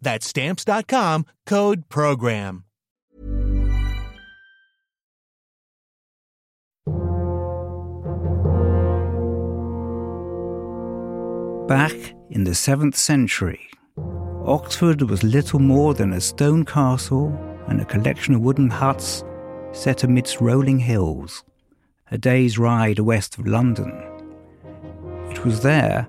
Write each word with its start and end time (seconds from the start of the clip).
That's 0.00 0.26
Stamps.com 0.26 1.26
code 1.46 1.88
PROGRAM. 1.88 2.64
Back 11.68 11.94
in 12.30 12.42
the 12.42 12.50
7th 12.50 12.96
century, 12.96 13.70
Oxford 14.44 15.02
was 15.02 15.22
little 15.22 15.60
more 15.60 15.94
than 15.94 16.12
a 16.12 16.20
stone 16.20 16.64
castle 16.64 17.28
and 17.68 17.80
a 17.80 17.84
collection 17.84 18.34
of 18.34 18.40
wooden 18.40 18.70
huts 18.70 19.22
set 19.70 20.02
amidst 20.02 20.40
rolling 20.40 20.80
hills, 20.80 21.44
a 22.10 22.18
day's 22.18 22.58
ride 22.58 22.98
west 22.98 23.38
of 23.38 23.46
London. 23.46 23.92
It 25.30 25.44
was 25.44 25.62
there 25.62 26.08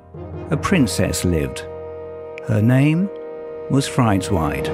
a 0.50 0.58
princess 0.58 1.24
lived. 1.24 1.60
Her 2.48 2.62
name 2.64 3.08
was 3.72 3.88
Frideswide. 3.88 4.68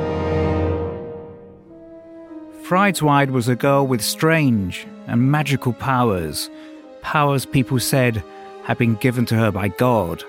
Frideswide 2.63 3.29
was 3.29 3.47
a 3.47 3.55
girl 3.55 3.85
with 3.85 4.01
strange 4.01 4.87
and 5.05 5.31
magical 5.31 5.71
powers, 5.71 6.49
powers 7.03 7.45
people 7.45 7.79
said 7.79 8.23
had 8.63 8.79
been 8.79 8.95
given 8.95 9.23
to 9.27 9.35
her 9.35 9.51
by 9.51 9.67
God. 9.67 10.23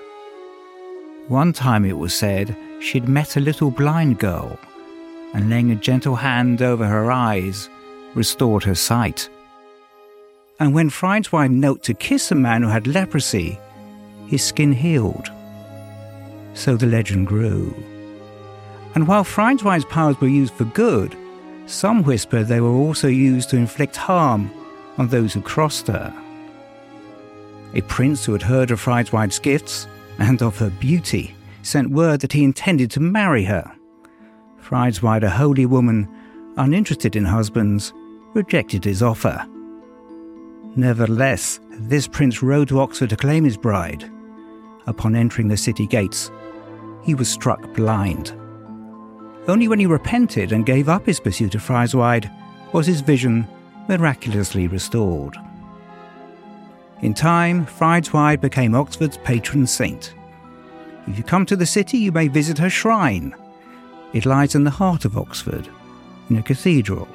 One 1.29 1.51
time 1.51 1.83
it 1.83 1.97
was 1.97 2.13
said 2.13 2.55
she'd 2.79 3.09
met 3.09 3.37
a 3.37 3.41
little 3.41 3.71
blind 3.71 4.19
girl, 4.19 4.59
and 5.33 5.49
laying 5.49 5.71
a 5.71 5.75
gentle 5.75 6.15
hand 6.15 6.61
over 6.61 6.85
her 6.85 7.11
eyes, 7.11 7.67
restored 8.13 8.63
her 8.65 8.75
sight. 8.75 9.29
And 10.59 10.75
when 10.75 10.91
Frideswide 10.91 11.49
knelt 11.49 11.81
to 11.83 11.95
kiss 11.95 12.31
a 12.31 12.35
man 12.35 12.61
who 12.61 12.69
had 12.69 12.85
leprosy, 12.85 13.57
his 14.27 14.43
skin 14.43 14.73
healed. 14.73 15.31
So 16.53 16.77
the 16.77 16.85
legend 16.85 17.25
grew. 17.25 17.73
And 18.99 19.07
while 19.07 19.23
Frideswide's 19.23 19.85
powers 19.85 20.19
were 20.19 20.27
used 20.27 20.53
for 20.55 20.65
good, 20.65 21.15
some 21.67 22.03
whispered 22.03 22.47
they 22.47 22.59
were 22.59 22.67
also 22.67 23.07
used 23.07 23.49
to 23.49 23.55
inflict 23.55 23.95
harm 23.95 24.51
on 24.97 25.07
those 25.07 25.31
who 25.31 25.39
crossed 25.39 25.87
her. 25.87 26.13
A 27.75 27.79
prince 27.83 28.25
who 28.25 28.33
had 28.33 28.41
heard 28.41 28.71
of 28.71 28.81
Frideswide's 28.81 29.39
gifts 29.39 29.87
and 30.17 30.41
of 30.41 30.57
her 30.57 30.69
beauty, 30.69 31.33
sent 31.61 31.91
word 31.91 32.19
that 32.19 32.33
he 32.33 32.43
intended 32.43 32.91
to 32.91 32.99
marry 32.99 33.45
her. 33.45 33.73
Frideswide, 34.57 35.23
a 35.23 35.29
holy 35.29 35.65
woman, 35.65 36.05
uninterested 36.57 37.15
in 37.15 37.23
husbands, 37.23 37.93
rejected 38.33 38.83
his 38.83 39.01
offer. 39.01 39.47
Nevertheless, 40.75 41.61
this 41.71 42.05
prince 42.05 42.43
rode 42.43 42.67
to 42.67 42.81
Oxford 42.81 43.11
to 43.11 43.15
claim 43.15 43.45
his 43.45 43.55
bride. 43.55 44.11
Upon 44.87 45.15
entering 45.15 45.47
the 45.47 45.55
city 45.55 45.87
gates, 45.87 46.29
he 47.01 47.15
was 47.15 47.29
struck 47.29 47.61
blind. 47.75 48.33
Only 49.49 49.67
when 49.67 49.79
he 49.79 49.87
repented 49.87 50.51
and 50.51 50.63
gave 50.63 50.89
up 50.89 51.07
his 51.07 51.19
pursuit 51.19 51.55
of 51.55 51.63
Frideswide 51.63 52.29
was 52.71 52.85
his 52.85 53.01
vision 53.01 53.47
miraculously 53.87 54.67
restored. 54.67 55.35
In 57.01 57.15
time, 57.15 57.65
Frideswide 57.65 58.41
became 58.41 58.75
Oxford's 58.75 59.17
patron 59.17 59.65
saint. 59.65 60.13
If 61.07 61.17
you 61.17 61.23
come 61.23 61.47
to 61.47 61.55
the 61.55 61.65
city, 61.65 61.97
you 61.97 62.11
may 62.11 62.27
visit 62.27 62.59
her 62.59 62.69
shrine. 62.69 63.35
It 64.13 64.27
lies 64.27 64.53
in 64.53 64.65
the 64.65 64.69
heart 64.69 65.03
of 65.03 65.17
Oxford, 65.17 65.67
in 66.29 66.37
a 66.37 66.43
cathedral. 66.43 67.07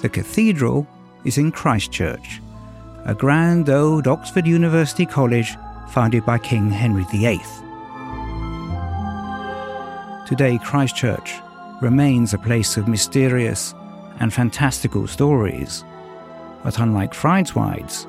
The 0.00 0.10
cathedral 0.10 0.86
is 1.24 1.38
in 1.38 1.52
Christ 1.52 1.90
Church, 1.90 2.42
a 3.06 3.14
grand 3.14 3.70
old 3.70 4.06
Oxford 4.06 4.46
University 4.46 5.06
college 5.06 5.56
founded 5.88 6.26
by 6.26 6.36
King 6.36 6.70
Henry 6.70 7.04
VIII. 7.04 7.40
Today, 10.30 10.58
Christ 10.58 10.94
Church 10.94 11.34
remains 11.82 12.32
a 12.32 12.38
place 12.38 12.76
of 12.76 12.86
mysterious 12.86 13.74
and 14.20 14.32
fantastical 14.32 15.08
stories. 15.08 15.82
But 16.62 16.78
unlike 16.78 17.14
Frideswide's, 17.14 18.06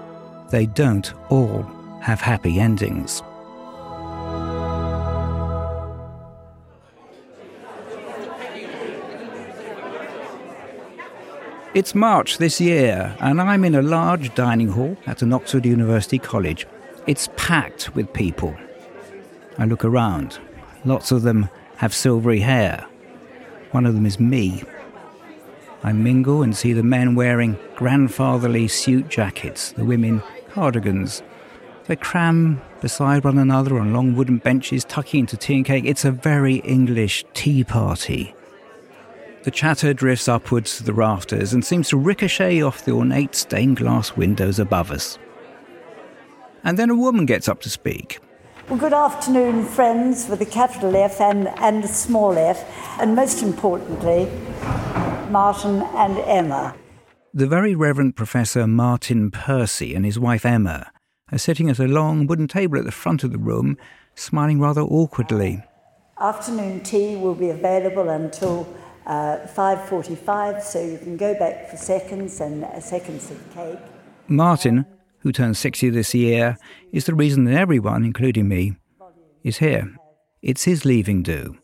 they 0.52 0.68
don't 0.68 1.12
all 1.32 1.64
have 2.00 2.22
happy 2.22 2.60
endings. 2.60 3.24
It's 11.74 11.96
March 11.96 12.38
this 12.38 12.62
year, 12.62 13.18
and 13.20 13.42
I'm 13.42 13.66
in 13.66 13.74
a 13.74 13.82
large 13.82 14.36
dining 14.36 14.68
hall 14.68 14.96
at 15.08 15.24
an 15.24 15.34
Oxford 15.34 15.66
University 15.66 16.20
college. 16.20 16.68
It's 17.08 17.30
packed 17.36 17.96
with 17.96 18.14
people. 18.14 18.56
I 19.58 19.66
look 19.66 19.84
around. 19.84 20.38
Lots 20.86 21.12
of 21.12 21.24
them 21.24 21.50
have 21.82 21.96
silvery 21.96 22.42
hair. 22.42 22.86
One 23.72 23.88
of 23.88 23.96
them 23.96 24.06
is 24.06 24.20
me. 24.20 24.62
I 25.84 25.94
mingle 25.94 26.44
and 26.44 26.56
see 26.56 26.74
the 26.74 26.84
men 26.84 27.16
wearing 27.16 27.58
grandfatherly 27.76 28.68
suit 28.68 29.10
jackets, 29.10 29.72
the 29.72 29.84
women 29.84 30.22
cardigans. 30.52 31.24
They 31.88 31.96
cram 31.96 32.62
beside 32.82 33.24
one 33.24 33.40
another 33.40 33.80
on 33.80 33.94
long 33.94 34.16
wooden 34.16 34.38
benches, 34.38 34.86
tucking 34.86 35.22
into 35.22 35.38
tea 35.38 35.56
and 35.56 35.66
cake. 35.66 35.86
It's 35.86 36.06
a 36.06 36.12
very 36.12 36.58
English 36.58 37.26
tea 37.34 37.64
party. 37.64 38.36
The 39.42 39.50
chatter 39.50 39.92
drifts 39.92 40.28
upwards 40.28 40.78
to 40.78 40.84
the 40.84 40.94
rafters 40.94 41.52
and 41.52 41.66
seems 41.66 41.90
to 41.90 41.98
ricochet 41.98 42.62
off 42.62 42.86
the 42.86 42.92
ornate 42.92 43.34
stained 43.34 43.78
glass 43.78 44.16
windows 44.16 44.60
above 44.60 44.92
us. 44.92 45.18
And 46.64 46.78
then 46.78 46.92
a 46.92 46.96
woman 46.96 47.26
gets 47.26 47.50
up 47.50 47.60
to 47.62 47.72
speak. 47.72 48.20
Well, 48.72 48.80
good 48.80 48.94
afternoon, 48.94 49.66
friends, 49.66 50.30
with 50.30 50.40
a 50.40 50.46
capital 50.46 50.96
F 50.96 51.20
and, 51.20 51.50
and 51.60 51.84
a 51.84 51.90
small 51.90 52.38
f, 52.38 52.64
and 53.02 53.14
most 53.14 53.44
importantly, 53.44 54.32
Martyn 55.30 55.82
and 55.82 56.18
Emma. 56.20 56.74
The 57.34 57.48
very 57.48 57.76
Reverend 57.76 58.16
Professor 58.16 58.66
Martyn 58.68 59.30
Percy 59.30 59.94
and 59.94 60.06
his 60.06 60.18
wife 60.18 60.46
Emma 60.46 60.90
are 61.34 61.38
sitting 61.38 61.70
at 61.70 61.80
a 61.80 61.86
long 61.86 62.28
wooden 62.28 62.48
table 62.48 62.80
at 62.80 62.86
the 62.86 62.94
front 62.94 63.26
of 63.26 63.34
the 63.34 63.38
room, 63.38 63.78
smiling 64.16 64.62
rather 64.62 64.84
awkwardly. 64.84 65.62
Afternoon 66.18 66.80
tea 66.80 67.18
will 67.18 67.36
be 67.36 67.50
available 67.50 68.08
until 68.08 68.74
uh, 69.06 69.40
5.45, 69.54 70.62
so 70.62 70.82
you 70.82 70.98
can 70.98 71.18
go 71.18 71.38
back 71.38 71.70
for 71.70 71.76
seconds 71.76 72.40
and 72.40 72.64
uh, 72.64 72.80
seconds 72.80 73.32
of 73.32 73.54
cake. 73.54 73.80
Martyn, 74.30 74.86
who 75.22 75.32
turns 75.32 75.60
60 75.60 75.90
this 75.90 76.14
year, 76.14 76.58
is 76.92 77.06
the 77.06 77.16
reason 77.16 77.46
that 77.46 77.58
everyone, 77.58 78.04
including 78.04 78.48
me, 78.48 78.76
is 79.44 79.58
here. 79.58 79.96
It's 80.42 80.64
his 80.64 80.86
leaving 80.86 81.24
do. 81.24 81.58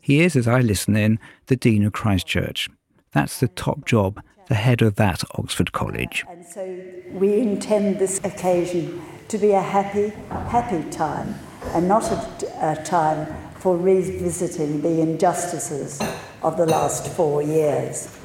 He 0.00 0.20
is, 0.20 0.36
as 0.36 0.46
I 0.46 0.60
listen 0.60 0.96
in, 0.96 1.18
the 1.46 1.56
Dean 1.56 1.84
of 1.84 1.92
Christ 1.92 2.26
Church. 2.26 2.68
That's 3.12 3.40
the 3.40 3.48
top 3.48 3.86
job, 3.86 4.20
the 4.48 4.54
head 4.54 4.82
of 4.82 4.96
that 4.96 5.24
Oxford 5.36 5.72
College. 5.72 6.24
And 6.28 6.44
so 6.44 6.84
we 7.10 7.40
intend 7.40 7.98
this 7.98 8.18
occasion 8.24 9.00
to 9.28 9.38
be 9.38 9.52
a 9.52 9.62
happy, 9.62 10.10
happy 10.28 10.88
time 10.90 11.34
and 11.74 11.88
not 11.88 12.04
a, 12.04 12.72
a 12.72 12.84
time 12.84 13.26
for 13.58 13.76
revisiting 13.76 14.82
the 14.82 15.00
injustices 15.00 16.00
of 16.42 16.56
the 16.56 16.66
last 16.66 17.08
four 17.08 17.42
years. 17.42 18.16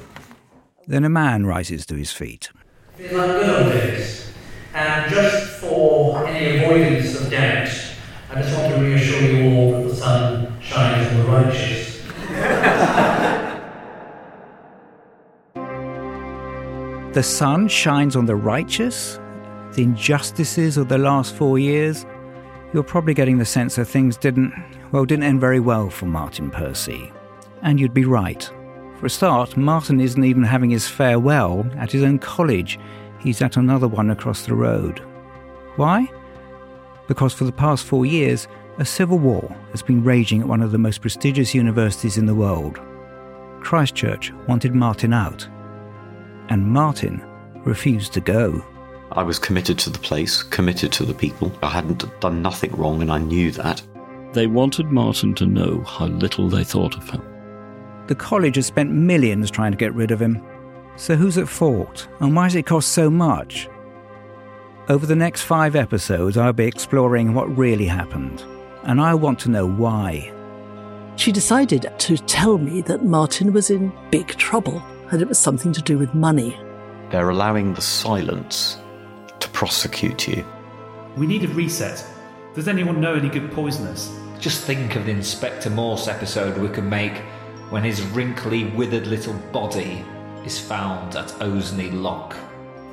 Then 0.88 1.04
a 1.04 1.10
man 1.10 1.46
rises 1.46 1.86
to 1.88 1.96
his 1.96 2.12
feet. 2.12 2.52
They're 2.98 4.31
And 4.74 5.14
just 5.14 5.60
for 5.60 6.26
any 6.28 6.64
avoidance 6.64 7.20
of 7.20 7.30
doubt, 7.30 7.70
I 8.30 8.42
just 8.42 8.58
want 8.58 8.74
to 8.76 8.82
reassure 8.82 9.22
you 9.22 9.54
all 9.54 9.72
that 9.74 9.90
the 9.90 9.96
sun 9.96 10.62
shines 10.62 11.08
on 11.12 11.18
the 11.18 11.26
righteous. 11.26 12.02
the 17.14 17.24
sun 17.24 17.68
shines 17.68 18.16
on 18.16 18.26
the 18.26 18.36
righteous, 18.36 19.20
the 19.74 19.84
injustices 19.84 20.78
of 20.78 20.88
the 20.88 20.98
last 20.98 21.36
four 21.36 21.60
years, 21.60 22.06
you're 22.74 22.84
probably 22.84 23.14
getting 23.14 23.38
the 23.38 23.46
sense 23.46 23.76
that 23.76 23.86
things 23.86 24.16
didn't, 24.16 24.54
well, 24.94 25.04
didn't 25.04 25.26
end 25.26 25.42
very 25.42 25.60
well 25.60 25.90
for 25.90 26.06
Martyn 26.06 26.50
Percy. 26.50 27.12
And 27.62 27.78
you'd 27.78 27.94
be 27.94 28.06
right. 28.06 28.50
For 28.98 29.08
a 29.08 29.10
start, 29.10 29.58
Martyn 29.58 30.00
isn't 30.00 30.24
even 30.24 30.44
having 30.44 30.70
his 30.70 30.88
farewell 30.88 31.66
at 31.76 31.92
his 31.92 32.04
own 32.04 32.20
college, 32.20 32.80
he's 33.22 33.42
at 33.42 33.58
another 33.58 33.88
one 33.88 34.10
across 34.10 34.46
the 34.46 34.56
road. 34.56 35.00
Why? 35.76 36.10
Because 37.08 37.34
for 37.34 37.44
the 37.44 37.52
past 37.52 37.86
four 37.86 38.06
years, 38.06 38.48
a 38.78 38.86
civil 38.86 39.20
war 39.20 39.56
has 39.72 39.82
been 39.82 40.04
raging 40.04 40.42
at 40.42 40.48
one 40.48 40.62
of 40.62 40.72
the 40.72 40.78
most 40.78 41.02
prestigious 41.02 41.54
universities 41.54 42.18
in 42.18 42.26
the 42.26 42.36
world. 42.36 42.80
Christ 43.62 43.96
Church 43.96 44.32
wanted 44.48 44.74
Martyn 44.74 45.14
out, 45.14 45.48
and 46.50 46.66
Martyn 46.66 47.22
refused 47.64 48.14
to 48.14 48.22
go. 48.22 48.64
I 49.12 49.24
was 49.24 49.40
committed 49.40 49.78
to 49.80 49.90
the 49.90 50.00
place, 50.00 50.42
committed 50.42 50.92
to 50.94 51.04
the 51.04 51.14
people. 51.14 51.52
I 51.62 51.70
hadn't 51.70 52.06
done 52.22 52.42
nothing 52.42 52.72
wrong, 52.72 53.02
and 53.02 53.12
I 53.12 53.20
knew 53.20 53.52
that. 53.52 53.82
They 54.34 54.48
wanted 54.48 54.88
Martyn 54.88 55.36
to 55.36 55.46
know 55.46 55.82
how 55.82 56.06
little 56.06 56.48
they 56.48 56.64
thought 56.64 56.96
of 56.96 57.10
him. 57.10 57.22
The 58.08 58.16
college 58.16 58.56
has 58.56 58.66
spent 58.66 58.92
millions 58.92 59.52
trying 59.52 59.74
to 59.74 59.78
get 59.78 59.94
rid 59.94 60.12
of 60.12 60.22
him. 60.22 60.42
So 60.96 61.16
who's 61.16 61.38
at 61.38 61.48
fault, 61.48 62.08
and 62.20 62.36
why 62.36 62.48
does 62.48 62.56
it 62.56 62.66
cost 62.66 62.90
so 62.90 63.10
much? 63.10 63.70
Over 64.90 65.06
the 65.06 65.16
next 65.16 65.44
five 65.44 65.76
episodes, 65.76 66.38
I'll 66.38 66.54
be 66.54 66.66
exploring 66.66 67.34
what 67.34 67.56
really 67.58 67.86
happened, 67.86 68.44
and 68.84 69.00
I 69.00 69.14
want 69.14 69.40
to 69.40 69.50
know 69.50 69.66
why. 69.66 70.32
She 71.16 71.32
decided 71.32 71.92
to 71.98 72.18
tell 72.18 72.58
me 72.58 72.82
that 72.82 73.06
Martyn 73.06 73.54
was 73.54 73.70
in 73.70 73.92
big 74.10 74.28
trouble 74.28 74.82
and 75.12 75.22
it 75.22 75.28
was 75.28 75.38
something 75.38 75.74
to 75.74 75.82
do 75.82 75.98
with 75.98 76.14
money. 76.14 76.58
They're 77.10 77.30
allowing 77.30 77.74
the 77.74 77.82
silence 77.82 78.78
to 79.40 79.50
prosecute 79.50 80.28
you. 80.28 80.46
We 81.18 81.28
need 81.28 81.44
a 81.44 81.50
reset. 81.50 82.04
Does 82.56 82.68
anyone 82.68 83.02
know 83.02 83.16
any 83.16 83.30
good 83.30 83.52
poisoners? 83.52 84.10
Just 84.40 84.64
think 84.64 84.96
of 84.96 85.06
the 85.06 85.12
Inspector 85.12 85.70
Morse 85.70 86.08
episode 86.08 86.58
we 86.58 86.70
could 86.70 86.86
make 86.86 87.18
when 87.70 87.84
his 87.84 88.02
wrinkly, 88.08 88.66
withered 88.66 89.08
little 89.08 89.34
body 89.52 90.04
is 90.46 90.60
found 90.60 91.16
at 91.16 91.42
Osney 91.42 91.92
Lock. 91.92 92.36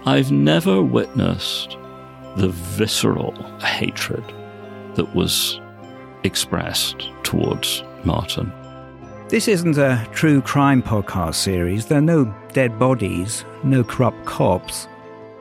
I've 0.07 0.31
never 0.31 0.83
witnessed 0.83 1.77
the 2.37 2.49
visceral 2.49 3.33
hatred 3.61 4.25
that 4.95 5.15
was 5.15 5.61
expressed 6.25 7.09
towards 7.23 7.83
Martyn. 8.05 8.53
This 9.29 9.49
isn't 9.49 9.77
a 9.77 10.09
true 10.13 10.41
crime 10.41 10.83
podcast 10.83 11.35
series. 11.35 11.87
There 11.87 11.99
are 11.99 12.03
no 12.03 12.35
dead 12.53 12.79
bodies, 12.79 13.45
no 13.63 13.85
corrupt 13.85 14.25
cops. 14.25 14.89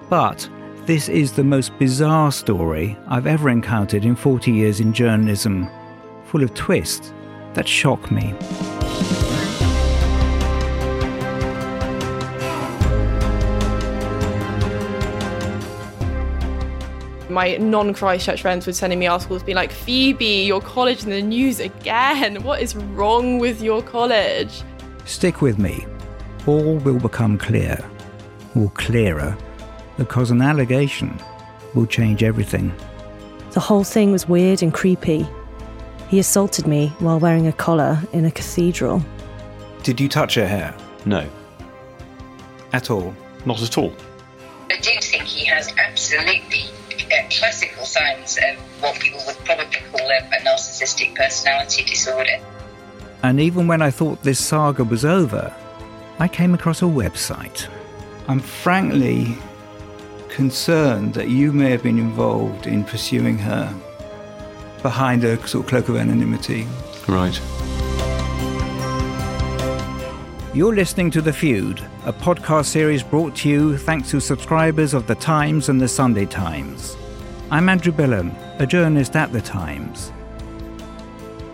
But 0.09 0.49
this 0.85 1.09
is 1.09 1.31
the 1.33 1.43
most 1.43 1.77
bizarre 1.79 2.31
story 2.31 2.97
I've 3.07 3.27
ever 3.27 3.49
encountered 3.49 4.05
in 4.05 4.15
40 4.15 4.51
years 4.51 4.79
in 4.79 4.91
journalism, 4.91 5.69
full 6.25 6.43
of 6.43 6.53
twists 6.53 7.13
that 7.53 7.67
shock 7.67 8.11
me. 8.11 8.33
My 17.37 17.55
non-Christ 17.57 18.25
Church 18.25 18.41
friends 18.41 18.65
were 18.65 18.73
sending 18.73 18.97
me 18.97 19.05
articles 19.05 19.43
being 19.43 19.57
like, 19.57 19.71
Phoebe, 19.71 20.43
your 20.43 20.59
college 20.59 21.03
in 21.03 21.11
the 21.11 21.21
news 21.21 21.59
again. 21.59 22.41
What 22.41 22.63
is 22.63 22.75
wrong 22.75 23.37
with 23.37 23.61
your 23.61 23.83
college? 23.83 24.63
Stick 25.05 25.39
with 25.39 25.59
me. 25.59 25.85
All 26.47 26.77
will 26.77 26.97
become 26.97 27.37
clear, 27.37 27.77
or 28.55 28.71
clearer, 28.71 29.37
because 29.99 30.31
an 30.31 30.41
allegation 30.41 31.15
will 31.75 31.85
change 31.85 32.23
everything. 32.23 32.73
The 33.51 33.59
whole 33.59 33.83
thing 33.83 34.11
was 34.11 34.27
weird 34.27 34.63
and 34.63 34.73
creepy. 34.73 35.27
He 36.09 36.17
assaulted 36.17 36.65
me 36.65 36.87
while 36.97 37.19
wearing 37.19 37.45
a 37.45 37.53
collar 37.53 37.99
in 38.13 38.25
a 38.25 38.31
cathedral. 38.31 39.05
Did 39.83 40.01
you 40.01 40.09
touch 40.09 40.33
her 40.33 40.47
hair? 40.47 40.75
No. 41.05 41.29
At 42.73 42.89
all? 42.89 43.13
Not 43.45 43.61
at 43.61 43.77
all. 43.77 43.93
I 44.69 44.77
do 44.81 44.91
think 45.01 45.23
he 45.23 45.45
has 45.45 45.73
absolutely 45.77 46.65
uh, 47.05 47.29
classical 47.29 47.85
signs 47.85 48.37
of 48.37 48.57
what 48.81 48.99
people 48.99 49.21
would 49.25 49.37
probably 49.45 49.79
call 49.91 50.09
a, 50.09 50.17
a 50.17 50.39
narcissistic 50.43 51.15
personality 51.15 51.83
disorder. 51.83 52.39
And 53.23 53.39
even 53.39 53.67
when 53.67 53.81
I 53.81 53.91
thought 53.91 54.23
this 54.23 54.43
saga 54.43 54.83
was 54.83 55.05
over, 55.05 55.53
I 56.19 56.27
came 56.27 56.53
across 56.53 56.81
a 56.81 56.85
website. 56.85 57.67
I'm 58.27 58.39
frankly 58.39 59.37
concerned 60.29 61.13
that 61.13 61.29
you 61.29 61.51
may 61.51 61.71
have 61.71 61.83
been 61.83 61.97
involved 61.97 62.67
in 62.67 62.83
pursuing 62.83 63.37
her 63.39 63.73
behind 64.81 65.23
a 65.23 65.35
sort 65.47 65.63
of 65.63 65.69
cloak 65.69 65.89
of 65.89 65.95
anonymity. 65.95 66.67
Right. 67.07 67.39
You're 70.57 70.73
listening 70.73 71.11
to 71.11 71.21
The 71.21 71.31
Feud, 71.31 71.81
a 72.05 72.11
podcast 72.11 72.65
series 72.65 73.03
brought 73.03 73.35
to 73.35 73.47
you 73.47 73.77
thanks 73.77 74.09
to 74.09 74.19
subscribers 74.19 74.95
of 74.95 75.05
The 75.05 75.13
Times 75.13 75.69
and 75.69 75.79
The 75.79 75.87
Sunday 75.87 76.25
Times. 76.25 76.97
I'm 77.51 77.69
Andrew 77.69 77.93
Billen, 77.93 78.35
a 78.59 78.65
journalist 78.65 79.15
at 79.15 79.31
The 79.31 79.39
Times. 79.39 80.11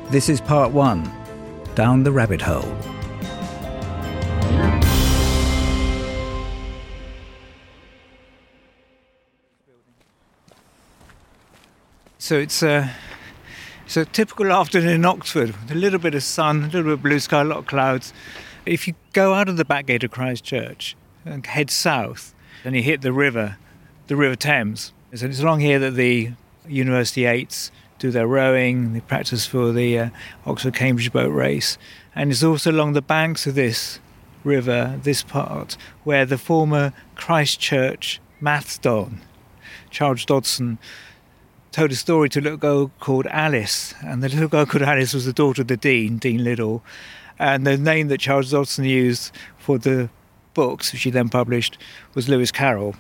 This 0.10 0.30
is 0.30 0.40
part 0.40 0.72
one 0.72 1.12
Down 1.76 2.04
the 2.04 2.14
Rabbit 2.14 2.42
Hole. 2.42 2.62
So 12.20 12.38
it's 12.38 12.64
a, 12.64 12.90
it's 13.86 13.98
a 13.98 14.06
typical 14.06 14.50
afternoon 14.54 14.92
in 14.92 15.06
Oxford, 15.06 15.54
a 15.70 15.76
little 15.76 16.00
bit 16.00 16.16
of 16.16 16.24
sun, 16.24 16.64
a 16.64 16.66
little 16.68 16.84
bit 16.84 16.94
of 16.94 17.04
blue 17.04 17.20
sky, 17.20 17.42
a 17.42 17.44
lot 17.44 17.58
of 17.58 17.66
clouds. 17.66 18.14
If 18.66 18.88
you 18.88 18.94
go 19.12 19.34
out 19.34 19.50
of 19.50 19.58
the 19.58 19.66
back 19.66 19.88
gate 19.88 20.06
of 20.06 20.12
Christ 20.12 20.46
Church 20.46 20.96
and 21.26 21.46
head 21.46 21.70
south, 21.70 22.34
and 22.64 22.74
you 22.76 22.82
hit 22.82 23.02
the 23.02 23.12
river, 23.12 23.58
the 24.08 24.16
River 24.16 24.38
Thames. 24.38 24.94
So 25.14 25.26
it's 25.26 25.42
along 25.42 25.60
here 25.60 25.80
that 25.80 25.96
the 25.96 26.32
University 26.66 27.26
Eights 27.26 27.72
do 28.00 28.10
their 28.10 28.26
rowing, 28.26 28.94
they 28.94 29.02
practice 29.02 29.46
for 29.46 29.74
the 29.74 30.00
uh, 30.00 30.10
Oxford 30.46 30.76
Cambridge 30.76 31.12
boat 31.12 31.32
race. 31.34 31.78
And 32.16 32.32
it's 32.32 32.42
also 32.42 32.72
along 32.72 32.94
the 32.94 33.02
banks 33.02 33.46
of 33.46 33.56
this 33.56 34.00
river, 34.46 34.98
this 35.04 35.24
part, 35.24 35.76
where 36.06 36.26
the 36.26 36.38
former 36.38 36.94
Christ 37.16 37.60
Church 37.60 38.22
maths 38.40 38.78
don, 38.78 39.22
Charles 39.90 40.24
Dodgson, 40.24 40.78
told 41.74 41.92
a 41.92 41.96
story 41.96 42.30
to 42.30 42.40
a 42.40 42.42
little 42.42 42.58
girl 42.58 42.92
called 43.02 43.28
Alice. 43.28 43.94
And 44.02 44.24
the 44.24 44.30
little 44.30 44.48
girl 44.48 44.66
called 44.66 44.84
Alice 44.84 45.14
was 45.14 45.26
the 45.26 45.34
daughter 45.34 45.64
of 45.64 45.68
the 45.68 45.76
Dean, 45.76 46.18
Dean 46.18 46.46
Liddell. 46.46 46.82
And 47.44 47.68
the 47.68 47.78
name 47.78 48.08
that 48.08 48.22
Charles 48.22 48.52
Dodgson 48.52 48.86
used 48.86 49.34
for 49.58 49.78
the 49.78 50.10
books, 50.54 50.94
which 50.94 51.04
he 51.04 51.10
then 51.10 51.28
published, 51.28 51.78
was 52.14 52.30
Lewis 52.30 52.54
Carroll. 52.54 52.96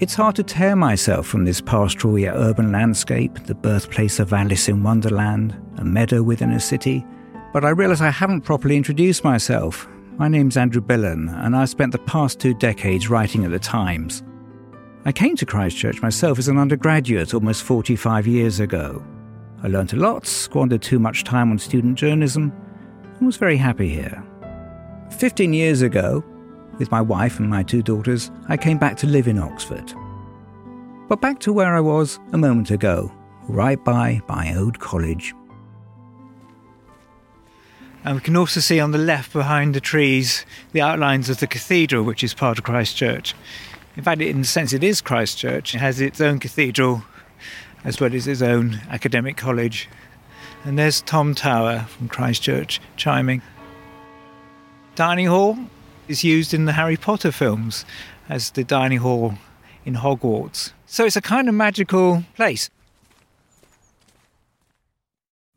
It's 0.00 0.16
hard 0.16 0.34
to 0.34 0.42
tear 0.42 0.74
myself 0.74 1.28
from 1.28 1.44
this 1.44 1.60
pastoral 1.60 2.18
yet 2.18 2.34
urban 2.34 2.72
landscape, 2.72 3.44
the 3.44 3.54
birthplace 3.54 4.18
of 4.18 4.32
Alice 4.32 4.68
in 4.68 4.82
Wonderland, 4.82 5.56
a 5.76 5.84
meadow 5.84 6.20
within 6.20 6.50
a 6.50 6.58
city, 6.58 7.06
but 7.52 7.64
I 7.64 7.68
realise 7.68 8.00
I 8.00 8.10
haven't 8.10 8.40
properly 8.40 8.76
introduced 8.76 9.22
myself. 9.22 9.86
My 10.16 10.26
name's 10.26 10.56
Andrew 10.56 10.82
Billen, 10.82 11.28
and 11.44 11.54
I've 11.54 11.70
spent 11.70 11.92
the 11.92 11.98
past 11.98 12.40
two 12.40 12.54
decades 12.54 13.08
writing 13.08 13.44
at 13.44 13.52
the 13.52 13.60
Times. 13.60 14.24
I 15.04 15.12
came 15.12 15.36
to 15.36 15.46
Christ 15.46 15.76
Church 15.76 16.02
myself 16.02 16.40
as 16.40 16.48
an 16.48 16.58
undergraduate 16.58 17.34
almost 17.34 17.62
45 17.62 18.26
years 18.26 18.58
ago. 18.58 19.04
I 19.62 19.68
learnt 19.68 19.92
a 19.92 19.96
lot, 19.96 20.26
squandered 20.26 20.82
too 20.82 20.98
much 20.98 21.24
time 21.24 21.50
on 21.50 21.58
student 21.58 21.96
journalism, 21.98 22.52
and 23.18 23.26
was 23.26 23.36
very 23.36 23.56
happy 23.56 23.88
here. 23.88 24.22
15 25.18 25.52
years 25.52 25.82
ago, 25.82 26.24
with 26.78 26.90
my 26.90 27.00
wife 27.00 27.38
and 27.38 27.48
my 27.48 27.62
two 27.62 27.82
daughters, 27.82 28.30
I 28.48 28.56
came 28.56 28.78
back 28.78 28.96
to 28.98 29.06
live 29.06 29.28
in 29.28 29.38
Oxford. 29.38 29.92
But 31.08 31.20
back 31.20 31.38
to 31.40 31.52
where 31.52 31.74
I 31.74 31.80
was 31.80 32.18
a 32.32 32.38
moment 32.38 32.70
ago, 32.70 33.10
right 33.48 33.82
by 33.82 34.20
my 34.28 34.54
old 34.56 34.78
college. 34.78 35.34
And 38.04 38.16
we 38.16 38.20
can 38.20 38.36
also 38.36 38.60
see 38.60 38.78
on 38.78 38.92
the 38.92 38.98
left 38.98 39.32
behind 39.32 39.74
the 39.74 39.80
trees 39.80 40.44
the 40.72 40.80
outlines 40.80 41.28
of 41.28 41.40
the 41.40 41.46
cathedral, 41.46 42.04
which 42.04 42.22
is 42.22 42.34
part 42.34 42.58
of 42.58 42.64
Christ 42.64 42.96
Church. 42.96 43.34
In 43.96 44.02
fact, 44.02 44.20
in 44.20 44.40
a 44.40 44.44
sense, 44.44 44.72
it 44.72 44.84
is 44.84 45.00
Christ 45.00 45.38
Church. 45.38 45.74
It 45.74 45.78
has 45.78 46.00
its 46.00 46.20
own 46.20 46.38
cathedral 46.38 47.02
as 47.86 48.00
well 48.00 48.12
as 48.12 48.24
his 48.24 48.42
own 48.42 48.80
academic 48.90 49.36
college. 49.36 49.88
And 50.64 50.78
there's 50.78 51.00
Tom 51.02 51.34
Tower 51.34 51.86
from 51.88 52.08
Christ 52.08 52.42
Church 52.42 52.80
chiming. 52.96 53.40
Dining 54.96 55.26
hall 55.26 55.56
is 56.08 56.24
used 56.24 56.52
in 56.52 56.64
the 56.64 56.72
Harry 56.72 56.96
Potter 56.96 57.30
films 57.30 57.84
as 58.28 58.50
the 58.50 58.64
dining 58.64 58.98
hall 58.98 59.34
in 59.84 59.94
Hogwarts. 59.94 60.72
So 60.86 61.04
it's 61.04 61.16
a 61.16 61.22
kind 61.22 61.48
of 61.48 61.54
magical 61.54 62.24
place. 62.34 62.68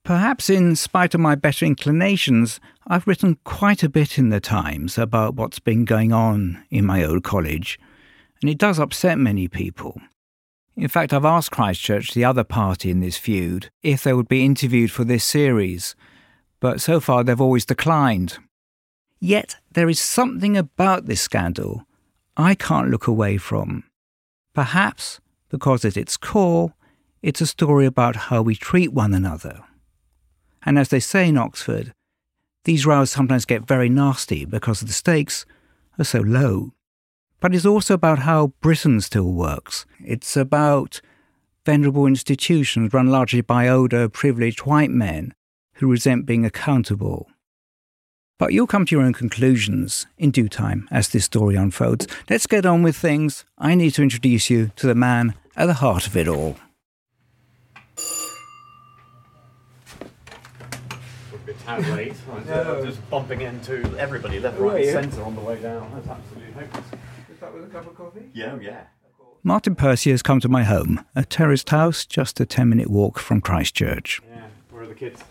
Perhaps 0.03 0.49
in 0.49 0.75
spite 0.75 1.15
of 1.15 1.19
my 1.19 1.35
better 1.35 1.65
inclinations, 1.65 2.59
I've 2.87 3.07
written 3.07 3.37
quite 3.43 3.81
a 3.83 3.89
bit 3.89 4.17
in 4.19 4.29
the 4.29 4.39
Times 4.39 4.97
about 4.97 5.35
what's 5.35 5.59
been 5.59 5.85
going 5.85 6.13
on 6.13 6.63
in 6.69 6.85
my 6.85 7.03
old 7.03 7.23
college, 7.23 7.79
and 8.41 8.49
it 8.49 8.57
does 8.57 8.79
upset 8.79 9.17
many 9.17 9.47
people. 9.47 9.99
In 10.75 10.87
fact, 10.87 11.13
I've 11.13 11.25
asked 11.25 11.51
Christ 11.51 11.81
Church, 11.81 12.13
the 12.13 12.25
other 12.25 12.43
party 12.43 12.89
in 12.89 12.99
this 12.99 13.17
feud, 13.17 13.69
if 13.83 14.03
they 14.03 14.13
would 14.13 14.27
be 14.29 14.45
interviewed 14.45 14.91
for 14.91 15.03
this 15.03 15.25
series, 15.25 15.95
but 16.59 16.81
so 16.81 16.99
far 16.99 17.23
they've 17.23 17.41
always 17.41 17.65
declined. 17.65 18.37
Yet 19.19 19.57
there 19.71 19.89
is 19.89 19.99
something 19.99 20.55
about 20.55 21.05
this 21.05 21.21
scandal 21.21 21.85
I 22.37 22.55
can't 22.55 22.89
look 22.89 23.07
away 23.07 23.37
from. 23.37 23.83
Perhaps 24.53 25.19
because 25.49 25.83
at 25.83 25.97
its 25.97 26.15
core, 26.15 26.73
it's 27.21 27.41
a 27.41 27.47
story 27.47 27.85
about 27.85 28.15
how 28.15 28.41
we 28.41 28.55
treat 28.55 28.93
one 28.93 29.13
another. 29.13 29.63
And 30.63 30.79
as 30.79 30.89
they 30.89 31.01
say 31.01 31.27
in 31.27 31.37
Oxford, 31.37 31.93
these 32.63 32.85
rows 32.85 33.11
sometimes 33.11 33.45
get 33.45 33.67
very 33.67 33.89
nasty 33.89 34.45
because 34.45 34.81
the 34.81 34.93
stakes 34.93 35.45
are 35.97 36.05
so 36.05 36.19
low. 36.19 36.73
But 37.39 37.55
it's 37.55 37.65
also 37.65 37.93
about 37.93 38.19
how 38.19 38.47
Britain 38.61 38.99
still 39.01 39.31
works. 39.31 39.85
It's 40.03 40.35
about 40.35 41.01
venerable 41.65 42.05
institutions 42.05 42.93
run 42.93 43.07
largely 43.07 43.41
by 43.41 43.67
older, 43.67 44.09
privileged 44.09 44.61
white 44.61 44.91
men 44.91 45.33
who 45.75 45.89
resent 45.91 46.25
being 46.25 46.45
accountable. 46.45 47.29
But 48.37 48.53
you'll 48.53 48.67
come 48.67 48.85
to 48.85 48.95
your 48.95 49.03
own 49.03 49.13
conclusions 49.13 50.07
in 50.17 50.31
due 50.31 50.49
time 50.49 50.87
as 50.91 51.09
this 51.09 51.25
story 51.25 51.55
unfolds. 51.55 52.07
Let's 52.29 52.47
get 52.47 52.65
on 52.65 52.83
with 52.83 52.95
things. 52.95 53.45
I 53.57 53.75
need 53.75 53.91
to 53.91 54.03
introduce 54.03 54.49
you 54.49 54.71
to 54.77 54.87
the 54.87 54.95
man 54.95 55.35
at 55.55 55.65
the 55.65 55.75
heart 55.75 56.07
of 56.07 56.15
it 56.15 56.27
all. 56.27 56.55
How 61.65 61.79
late? 61.95 62.15
no. 62.47 62.83
Just 62.83 63.07
bumping 63.11 63.41
into 63.41 63.95
everybody 63.97 64.39
left, 64.39 64.57
right, 64.57 64.87
and 64.87 65.11
centre 65.11 65.23
on 65.23 65.35
the 65.35 65.41
way 65.41 65.61
down. 65.61 65.91
That's 65.93 66.07
absolutely 66.07 66.53
hopeless. 66.53 66.85
Start 67.39 67.53
with 67.53 67.63
a 67.63 67.67
cup 67.67 67.87
of 67.87 67.95
coffee? 67.95 68.25
Yeah, 68.33 68.51
oh, 68.57 68.59
yeah. 68.59 68.81
Martyn 69.43 69.73
Percy 69.73 70.11
has 70.11 70.21
come 70.21 70.41
to 70.41 70.49
my 70.49 70.65
home, 70.65 71.05
a 71.15 71.23
terraced 71.23 71.69
house 71.69 72.05
just 72.05 72.41
a 72.41 72.45
10 72.45 72.67
minute 72.67 72.89
walk 72.89 73.17
from 73.17 73.39
Christ 73.39 73.73
Church. 73.73 74.21
Yeah, 74.29 74.47
where 74.69 74.83
are 74.83 74.87
the 74.87 74.93
kids? 74.93 75.23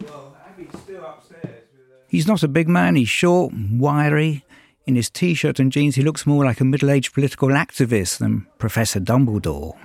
Well, 0.00 0.34
Abby's 0.48 0.80
still 0.80 1.04
upstairs. 1.04 1.44
Uh, 1.44 1.96
he's 2.08 2.26
not 2.26 2.42
a 2.42 2.48
big 2.48 2.70
man, 2.70 2.94
he's 2.94 3.10
short, 3.10 3.52
wiry. 3.52 4.46
In 4.86 4.96
his 4.96 5.10
t 5.10 5.34
shirt 5.34 5.60
and 5.60 5.70
jeans, 5.70 5.96
he 5.96 6.02
looks 6.02 6.26
more 6.26 6.42
like 6.42 6.58
a 6.58 6.64
middle 6.64 6.88
aged 6.90 7.12
political 7.12 7.48
activist 7.48 8.16
than 8.16 8.46
Professor 8.56 8.98
Dumbledore. 8.98 9.76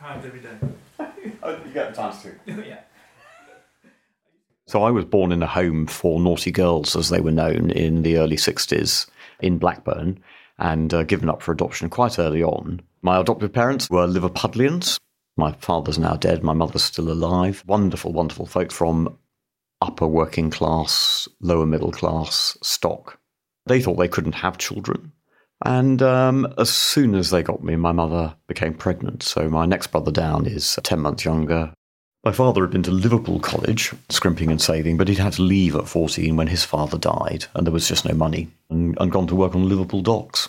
Times 0.00 0.24
every 0.24 0.40
day. 0.40 0.48
oh, 1.42 1.50
you 1.66 1.72
get 1.74 1.90
the 1.90 1.94
times 1.94 2.22
too. 2.22 2.34
So 4.72 4.84
I 4.84 4.90
was 4.90 5.04
born 5.04 5.32
in 5.32 5.42
a 5.42 5.46
home 5.46 5.86
for 5.86 6.18
naughty 6.18 6.50
girls, 6.50 6.96
as 6.96 7.10
they 7.10 7.20
were 7.20 7.30
known 7.30 7.70
in 7.70 8.04
the 8.04 8.16
early 8.16 8.36
60s 8.36 9.06
in 9.40 9.58
Blackburn, 9.58 10.18
and 10.56 10.94
uh, 10.94 11.02
given 11.02 11.28
up 11.28 11.42
for 11.42 11.52
adoption 11.52 11.90
quite 11.90 12.18
early 12.18 12.42
on. 12.42 12.80
My 13.02 13.20
adoptive 13.20 13.52
parents 13.52 13.90
were 13.90 14.06
Liverpudlians. 14.06 14.98
My 15.36 15.52
father's 15.52 15.98
now 15.98 16.14
dead, 16.16 16.42
my 16.42 16.54
mother's 16.54 16.84
still 16.84 17.12
alive. 17.12 17.62
Wonderful, 17.66 18.14
wonderful 18.14 18.46
folk 18.46 18.72
from 18.72 19.18
upper 19.82 20.06
working 20.06 20.48
class, 20.48 21.28
lower 21.42 21.66
middle 21.66 21.92
class 21.92 22.56
stock. 22.62 23.20
They 23.66 23.82
thought 23.82 23.96
they 23.98 24.08
couldn't 24.08 24.36
have 24.36 24.56
children. 24.56 25.12
And 25.66 26.00
um, 26.00 26.50
as 26.56 26.70
soon 26.70 27.14
as 27.14 27.28
they 27.28 27.42
got 27.42 27.62
me, 27.62 27.76
my 27.76 27.92
mother 27.92 28.36
became 28.46 28.72
pregnant. 28.72 29.22
So 29.22 29.50
my 29.50 29.66
next 29.66 29.88
brother 29.88 30.10
down 30.10 30.46
is 30.46 30.78
10 30.82 30.98
months 30.98 31.26
younger. 31.26 31.74
My 32.24 32.30
father 32.30 32.60
had 32.60 32.70
been 32.70 32.84
to 32.84 32.92
Liverpool 32.92 33.40
College, 33.40 33.92
scrimping 34.08 34.50
and 34.50 34.60
saving, 34.60 34.96
but 34.96 35.08
he'd 35.08 35.18
had 35.18 35.32
to 35.34 35.42
leave 35.42 35.74
at 35.74 35.88
14 35.88 36.36
when 36.36 36.46
his 36.46 36.64
father 36.64 36.96
died, 36.96 37.46
and 37.54 37.66
there 37.66 37.72
was 37.72 37.88
just 37.88 38.04
no 38.04 38.14
money, 38.14 38.48
and, 38.70 38.96
and 39.00 39.10
gone 39.10 39.26
to 39.26 39.34
work 39.34 39.56
on 39.56 39.68
Liverpool 39.68 40.02
docks. 40.02 40.48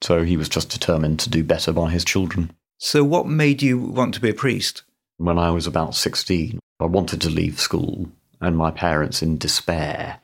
So 0.00 0.24
he 0.24 0.38
was 0.38 0.48
just 0.48 0.70
determined 0.70 1.20
to 1.20 1.28
do 1.28 1.44
better 1.44 1.72
by 1.72 1.90
his 1.90 2.06
children. 2.06 2.52
So, 2.78 3.04
what 3.04 3.26
made 3.26 3.60
you 3.60 3.78
want 3.78 4.14
to 4.14 4.20
be 4.20 4.30
a 4.30 4.34
priest? 4.34 4.82
When 5.18 5.38
I 5.38 5.50
was 5.50 5.66
about 5.66 5.94
16, 5.94 6.58
I 6.80 6.86
wanted 6.86 7.20
to 7.20 7.28
leave 7.28 7.60
school, 7.60 8.10
and 8.40 8.56
my 8.56 8.70
parents, 8.70 9.20
in 9.20 9.36
despair, 9.36 10.20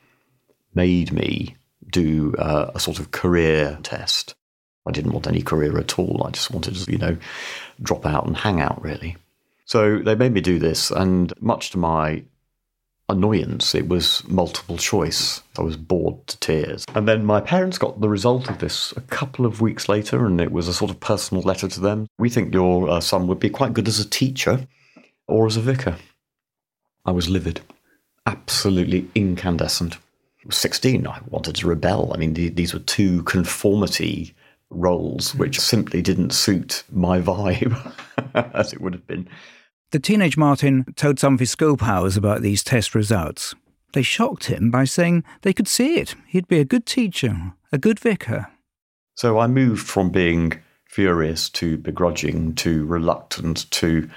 made 0.73 1.11
me 1.11 1.57
do 1.91 2.33
uh, 2.39 2.71
a 2.73 2.79
sort 2.79 2.97
of 2.97 3.11
career 3.11 3.77
test. 3.83 4.33
I 4.87 4.91
didn't 4.91 5.11
want 5.11 5.27
any 5.27 5.43
career 5.43 5.77
at 5.77 5.99
all. 5.99 6.23
I 6.25 6.31
just 6.31 6.49
wanted 6.49 6.73
to, 6.73 6.91
you 6.91 6.97
know, 6.97 7.17
drop 7.83 8.07
out 8.07 8.25
and 8.25 8.35
hang 8.35 8.59
out, 8.59 8.81
really. 8.81 9.15
So 9.67 9.99
they 9.99 10.15
made 10.15 10.31
me 10.31 10.39
do 10.39 10.59
this, 10.59 10.91
and 10.91 11.33
much 11.41 11.71
to 11.71 11.77
my 11.77 12.23
annoyance, 13.09 13.75
it 13.75 13.89
was 13.89 14.25
multiple 14.25 14.77
choice. 14.77 15.41
I 15.57 15.61
was 15.61 15.75
bored 15.75 16.25
to 16.27 16.39
tears. 16.39 16.85
And 16.95 17.05
then 17.05 17.25
my 17.25 17.41
parents 17.41 17.77
got 17.77 17.99
the 17.99 18.07
result 18.07 18.49
of 18.49 18.59
this 18.59 18.93
a 18.95 19.01
couple 19.01 19.45
of 19.45 19.59
weeks 19.59 19.89
later, 19.89 20.25
and 20.25 20.39
it 20.39 20.53
was 20.53 20.69
a 20.69 20.73
sort 20.73 20.89
of 20.89 21.01
personal 21.01 21.43
letter 21.43 21.67
to 21.67 21.81
them. 21.81 22.07
We 22.17 22.29
think 22.29 22.53
your 22.53 22.89
uh, 22.89 23.01
son 23.01 23.27
would 23.27 23.39
be 23.41 23.49
quite 23.49 23.73
good 23.73 23.89
as 23.89 23.99
a 23.99 24.09
teacher 24.09 24.65
or 25.27 25.45
as 25.47 25.57
a 25.57 25.61
vicar. 25.61 25.97
I 27.05 27.11
was 27.11 27.29
livid, 27.29 27.59
absolutely 28.25 29.09
incandescent. 29.15 29.95
I 29.95 30.45
was 30.45 30.55
16, 30.55 31.05
I 31.05 31.19
wanted 31.27 31.57
to 31.57 31.67
rebel. 31.67 32.13
I 32.13 32.17
mean, 32.17 32.33
these 32.35 32.73
were 32.73 32.79
two 32.79 33.21
conformity 33.23 34.33
roles 34.69 35.35
which 35.35 35.59
simply 35.59 36.01
didn't 36.01 36.31
suit 36.31 36.83
my 36.89 37.19
vibe 37.21 37.93
as 38.33 38.71
it 38.71 38.79
would 38.79 38.93
have 38.93 39.07
been. 39.07 39.27
The 39.91 39.99
teenage 39.99 40.35
Martyn 40.35 40.85
told 40.97 41.17
some 41.17 41.35
of 41.35 41.39
his 41.39 41.51
school 41.51 41.77
pals 41.77 42.17
about 42.17 42.41
these 42.41 42.61
test 42.61 42.93
results. 42.93 43.55
They 43.93 44.01
shocked 44.01 44.47
him 44.47 44.69
by 44.69 44.83
saying 44.83 45.23
they 45.43 45.53
could 45.53 45.67
see 45.67 45.97
it. 45.97 46.13
He'd 46.27 46.49
be 46.49 46.59
a 46.59 46.65
good 46.65 46.85
teacher, 46.85 47.53
a 47.71 47.77
good 47.77 47.97
vicar. 47.97 48.47
So 49.15 49.39
I 49.39 49.47
moved 49.47 49.87
from 49.87 50.09
being 50.09 50.59
furious 50.85 51.49
to 51.51 51.77
begrudging 51.77 52.53
to 52.55 52.85
reluctant 52.85 53.71
to, 53.71 54.09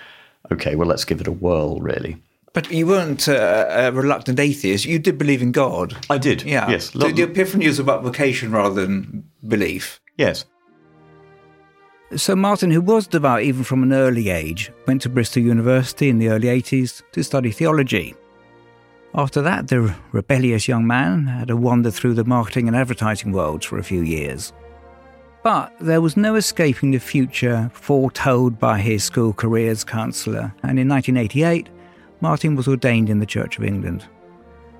okay, 0.51 0.75
well, 0.75 0.89
let's 0.89 1.05
give 1.05 1.21
it 1.21 1.29
a 1.29 1.33
whirl, 1.33 1.79
really. 1.81 2.21
But 2.53 2.73
you 2.73 2.89
weren't 2.89 3.29
uh, 3.29 3.67
a 3.71 3.93
reluctant 3.93 4.41
atheist. 4.41 4.85
You 4.85 4.99
did 4.99 5.19
believe 5.19 5.41
in 5.41 5.53
God. 5.53 5.97
I 6.11 6.19
did. 6.19 6.43
Yeah. 6.43 6.69
Yes. 6.69 6.91
So 6.91 7.11
the 7.13 7.23
epiphany 7.23 7.69
was 7.69 7.79
about 7.79 8.03
vocation 8.03 8.51
rather 8.51 8.81
than 8.85 9.31
belief. 9.47 10.01
Yes. 10.17 10.47
So 12.17 12.35
Martyn, 12.35 12.73
who 12.73 12.81
was 12.81 13.07
devout 13.07 13.43
even 13.43 13.63
from 13.63 13.85
an 13.85 13.93
early 13.93 14.31
age, 14.31 14.73
went 14.89 15.03
to 15.03 15.09
Bristol 15.09 15.45
University 15.45 16.09
in 16.09 16.19
the 16.19 16.29
early 16.29 16.49
80s 16.49 17.03
to 17.13 17.23
study 17.23 17.53
theology. 17.53 18.17
After 19.15 19.41
that, 19.43 19.69
the 19.69 19.95
rebellious 20.11 20.67
young 20.67 20.87
man 20.87 21.27
had 21.27 21.51
a 21.51 21.57
wander 21.57 21.93
through 21.93 22.15
the 22.15 22.25
marketing 22.25 22.67
and 22.67 22.77
advertising 22.77 23.31
worlds 23.31 23.65
for 23.65 23.79
a 23.79 23.85
few 23.85 24.03
years. 24.03 24.53
But 25.45 25.73
there 25.81 26.01
was 26.01 26.17
no 26.17 26.35
escaping 26.35 26.91
the 26.91 26.99
future 26.99 27.71
foretold 27.73 28.59
by 28.59 28.79
his 28.79 29.05
school 29.05 29.33
careers 29.33 29.85
counsellor, 29.85 30.53
and 30.65 30.81
in 30.81 30.89
1988, 30.89 31.69
Martyn 32.21 32.57
was 32.57 32.67
ordained 32.67 33.09
in 33.09 33.21
the 33.21 33.27
Church 33.27 33.57
of 33.57 33.65
England. 33.65 34.05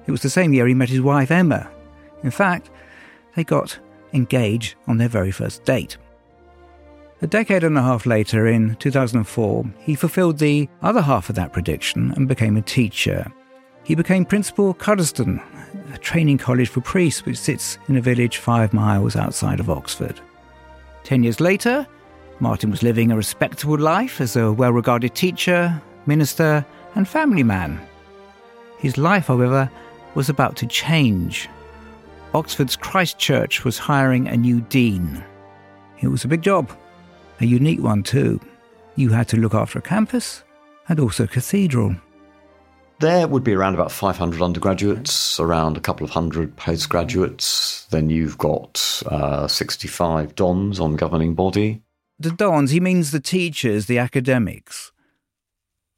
It 0.07 0.11
was 0.11 0.23
the 0.23 0.31
same 0.31 0.53
year 0.53 0.67
he 0.67 0.75
met 0.75 0.89
his 0.89 1.01
wife 1.01 1.31
Emma. 1.31 1.71
In 2.25 2.33
fact, 2.33 2.71
they 3.37 3.45
got 3.45 3.79
engaged 4.13 4.75
on 4.89 4.99
their 4.99 5.09
very 5.09 5.31
first 5.31 5.65
date. 5.65 5.97
A 7.23 7.27
decade 7.27 7.65
and 7.65 7.77
a 7.77 7.83
half 7.83 8.07
later, 8.07 8.47
in 8.47 8.77
2004, 8.77 9.67
he 9.81 9.95
fulfilled 9.95 10.39
the 10.39 10.67
other 10.81 11.03
half 11.03 11.29
of 11.29 11.35
that 11.35 11.53
prediction 11.53 12.13
and 12.17 12.27
became 12.27 12.57
a 12.57 12.63
teacher. 12.63 13.31
He 13.85 13.95
became 13.95 14.25
principal 14.25 14.71
of 14.71 14.79
Cuddesdon, 14.79 15.39
a 15.93 15.99
training 15.99 16.39
college 16.39 16.71
for 16.71 16.81
priests 16.81 17.27
which 17.27 17.37
sits 17.37 17.77
in 17.89 17.97
a 17.97 18.01
village 18.01 18.39
five 18.39 18.73
miles 18.73 19.17
outside 19.17 19.61
of 19.61 19.69
Oxford. 19.69 20.19
Ten 21.05 21.23
years 21.23 21.41
later, 21.41 21.87
Martyn 22.39 22.71
was 22.71 22.83
living 22.83 23.13
a 23.13 23.17
respectable 23.17 23.79
life 23.79 24.23
as 24.23 24.37
a 24.37 24.51
well 24.51 24.73
regarded 24.73 25.15
teacher, 25.15 25.81
minister, 26.07 26.65
and 26.95 27.07
family 27.07 27.43
man. 27.43 27.79
His 28.79 28.97
life, 28.97 29.27
however, 29.27 29.71
was 30.15 30.31
about 30.31 30.57
to 30.57 30.67
change. 30.67 31.51
Oxford's 32.33 32.77
Christ 32.77 33.19
Church 33.19 33.63
was 33.63 33.77
hiring 33.77 34.27
a 34.27 34.39
new 34.39 34.63
dean. 34.63 35.23
It 36.01 36.09
was 36.09 36.25
a 36.25 36.29
big 36.29 36.41
job 36.41 36.71
a 37.41 37.47
unique 37.47 37.81
one 37.81 38.03
too. 38.03 38.41
You 38.97 39.11
had 39.11 39.29
to 39.29 39.37
look 39.37 39.55
after 39.55 39.79
a 39.79 39.83
campus 39.83 40.45
and 40.89 41.01
also 41.01 41.25
a 41.25 41.29
cathedral. 41.29 41.97
There 43.01 43.27
would 43.27 43.45
be 43.45 43.55
around 43.55 43.75
about 43.75 43.91
500 43.91 44.43
undergraduates, 44.43 45.41
around 45.41 45.79
a 45.79 45.81
couple 45.81 46.05
of 46.05 46.11
hundred 46.11 46.57
postgraduates. 46.57 47.87
Then 47.91 48.11
you've 48.11 48.37
got 48.37 49.03
uh, 49.07 49.49
65 49.49 50.35
dons 50.35 50.79
on 50.79 50.97
governing 50.97 51.35
body. 51.35 51.81
The 52.19 52.31
dons, 52.31 52.73
he 52.73 52.81
means 52.81 53.11
the 53.11 53.21
teachers, 53.21 53.87
the 53.87 53.97
academics. 53.97 54.93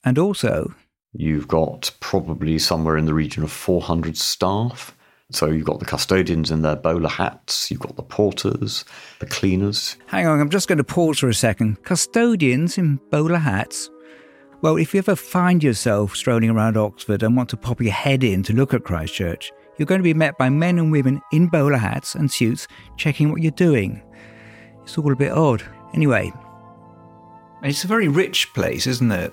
And 0.05 0.17
also. 0.17 0.75
You've 1.13 1.49
got 1.49 1.91
probably 1.99 2.61
somewhere 2.61 2.97
in 2.97 3.07
the 3.07 3.15
region 3.15 3.43
of 3.43 3.51
400 3.51 4.17
staff. 4.17 4.97
So 5.33 5.47
you've 5.47 5.67
got 5.67 5.81
the 5.81 5.87
custodians 5.87 6.51
in 6.51 6.62
their 6.62 6.77
bowler 6.77 7.09
hats, 7.09 7.71
you've 7.71 7.81
got 7.81 7.97
the 7.97 8.03
porters, 8.03 8.85
the 9.19 9.27
cleaners. 9.27 9.97
Hang 10.07 10.27
on, 10.27 10.41
I'm 10.41 10.51
just 10.51 10.69
going 10.69 10.79
to 10.79 10.85
pause 10.85 11.19
for 11.19 11.29
a 11.29 11.35
second. 11.35 11.83
Custodians 11.85 12.77
in 12.77 13.01
bowler 13.11 13.39
hats? 13.39 13.91
Well, 14.61 14.77
if 14.77 14.95
you 14.95 14.99
ever 14.99 15.17
find 15.17 15.62
yourself 15.62 16.15
strolling 16.15 16.51
around 16.51 16.77
Oxford 16.77 17.23
and 17.23 17.37
want 17.37 17.49
to 17.49 17.57
pop 17.57 17.81
your 17.81 17.93
head 17.93 18.23
in 18.23 18.43
to 18.45 18.53
look 18.53 18.75
at 18.75 18.85
Christ 18.85 19.15
Church, 19.15 19.51
you're 19.77 19.87
going 19.87 20.01
to 20.01 20.05
be 20.05 20.15
met 20.15 20.37
by 20.39 20.51
men 20.51 20.79
and 20.79 20.93
women 20.93 21.21
in 21.33 21.49
bowler 21.49 21.79
hats 21.79 22.15
and 22.15 22.31
suits 22.31 22.69
checking 22.97 23.33
what 23.33 23.43
you're 23.43 23.51
doing. 23.53 24.03
It's 24.83 24.99
all 24.99 25.11
a 25.11 25.17
bit 25.17 25.33
odd. 25.33 25.65
Anyway, 25.95 26.33
it's 27.62 27.85
a 27.85 27.89
very 27.89 28.09
rich 28.09 28.53
place, 28.55 28.87
isn't 28.87 29.11
it? 29.11 29.33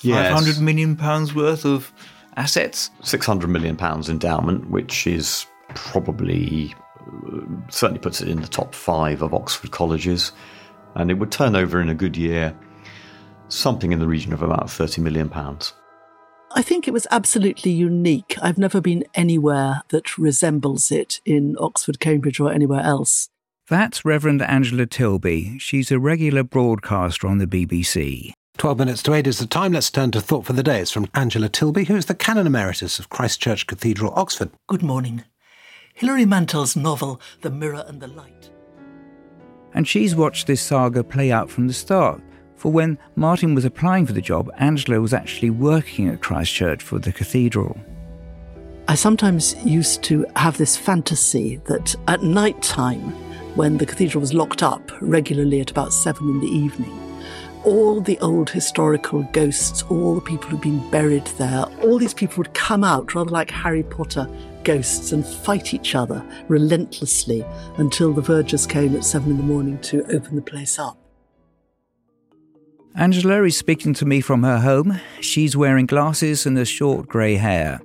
Yes. 0.00 0.32
500 0.32 0.60
million 0.60 0.96
pounds 0.96 1.34
worth 1.34 1.64
of 1.64 1.92
assets. 2.36 2.90
600 3.02 3.48
million 3.48 3.76
pounds 3.76 4.08
endowment, 4.08 4.70
which 4.70 5.06
is 5.06 5.46
probably 5.74 6.74
uh, 7.06 7.40
certainly 7.68 8.00
puts 8.00 8.20
it 8.20 8.28
in 8.28 8.40
the 8.40 8.48
top 8.48 8.74
five 8.74 9.22
of 9.22 9.34
Oxford 9.34 9.70
colleges, 9.70 10.32
and 10.94 11.10
it 11.10 11.14
would 11.14 11.32
turn 11.32 11.56
over 11.56 11.80
in 11.80 11.88
a 11.88 11.94
good 11.94 12.16
year 12.16 12.56
something 13.48 13.92
in 13.92 14.00
the 14.00 14.06
region 14.06 14.32
of 14.32 14.42
about 14.42 14.70
30 14.70 15.00
million 15.00 15.28
pounds. 15.28 15.72
I 16.52 16.62
think 16.62 16.88
it 16.88 16.92
was 16.92 17.06
absolutely 17.10 17.72
unique. 17.72 18.36
I've 18.40 18.58
never 18.58 18.80
been 18.80 19.04
anywhere 19.14 19.82
that 19.90 20.16
resembles 20.16 20.90
it 20.90 21.20
in 21.24 21.56
Oxford, 21.58 22.00
Cambridge, 22.00 22.40
or 22.40 22.52
anywhere 22.52 22.80
else. 22.80 23.28
That's 23.68 24.04
Reverend 24.04 24.42
Angela 24.42 24.86
Tilby. 24.86 25.58
She's 25.58 25.90
a 25.90 25.98
regular 25.98 26.44
broadcaster 26.44 27.26
on 27.26 27.38
the 27.38 27.46
BBC. 27.46 28.32
12 28.56 28.78
minutes 28.78 29.02
to 29.02 29.12
8 29.12 29.26
is 29.26 29.38
the 29.38 29.46
time. 29.46 29.72
Let's 29.72 29.90
turn 29.90 30.10
to 30.12 30.20
Thought 30.20 30.46
for 30.46 30.54
the 30.54 30.62
Day. 30.62 30.80
It's 30.80 30.90
from 30.90 31.08
Angela 31.14 31.48
Tilby, 31.48 31.84
who 31.84 31.96
is 31.96 32.06
the 32.06 32.14
Canon 32.14 32.46
Emeritus 32.46 32.98
of 32.98 33.10
Christ 33.10 33.40
Church 33.40 33.66
Cathedral, 33.66 34.12
Oxford. 34.16 34.50
Good 34.66 34.82
morning. 34.82 35.24
Hilary 35.92 36.24
Mantel's 36.24 36.74
novel, 36.74 37.20
The 37.42 37.50
Mirror 37.50 37.84
and 37.86 38.00
the 38.00 38.06
Light. 38.06 38.50
And 39.74 39.86
she's 39.86 40.16
watched 40.16 40.46
this 40.46 40.62
saga 40.62 41.04
play 41.04 41.30
out 41.30 41.50
from 41.50 41.66
the 41.68 41.74
start. 41.74 42.22
For 42.56 42.72
when 42.72 42.98
Martyn 43.14 43.54
was 43.54 43.66
applying 43.66 44.06
for 44.06 44.14
the 44.14 44.22
job, 44.22 44.50
Angela 44.56 45.00
was 45.00 45.12
actually 45.12 45.50
working 45.50 46.08
at 46.08 46.22
Christ 46.22 46.52
Church 46.52 46.82
for 46.82 46.98
the 46.98 47.12
cathedral. 47.12 47.78
I 48.88 48.94
sometimes 48.94 49.54
used 49.66 50.02
to 50.04 50.24
have 50.36 50.56
this 50.56 50.76
fantasy 50.76 51.56
that 51.66 51.94
at 52.08 52.22
night 52.22 52.62
time, 52.62 53.12
when 53.54 53.76
the 53.76 53.86
cathedral 53.86 54.20
was 54.20 54.32
locked 54.32 54.62
up 54.62 54.90
regularly 55.00 55.60
at 55.60 55.70
about 55.70 55.92
seven 55.92 56.28
in 56.28 56.40
the 56.40 56.46
evening, 56.46 57.05
all 57.66 58.00
the 58.00 58.18
old 58.20 58.48
historical 58.48 59.24
ghosts, 59.32 59.82
all 59.90 60.14
the 60.14 60.20
people 60.20 60.48
who'd 60.48 60.60
been 60.60 60.88
buried 60.90 61.26
there, 61.36 61.64
all 61.82 61.98
these 61.98 62.14
people 62.14 62.38
would 62.38 62.54
come 62.54 62.84
out 62.84 63.14
rather 63.14 63.30
like 63.30 63.50
Harry 63.50 63.82
Potter 63.82 64.28
ghosts 64.62 65.10
and 65.10 65.26
fight 65.26 65.74
each 65.74 65.94
other 65.96 66.24
relentlessly 66.48 67.44
until 67.76 68.12
the 68.12 68.22
vergers 68.22 68.66
came 68.66 68.94
at 68.94 69.04
seven 69.04 69.32
in 69.32 69.36
the 69.36 69.42
morning 69.42 69.78
to 69.80 70.04
open 70.14 70.36
the 70.36 70.42
place 70.42 70.78
up. 70.78 70.96
Angela 72.94 73.42
is 73.42 73.56
speaking 73.56 73.92
to 73.94 74.06
me 74.06 74.20
from 74.20 74.44
her 74.44 74.60
home. 74.60 75.00
She's 75.20 75.56
wearing 75.56 75.86
glasses 75.86 76.46
and 76.46 76.56
a 76.56 76.64
short 76.64 77.08
grey 77.08 77.34
hair. 77.34 77.80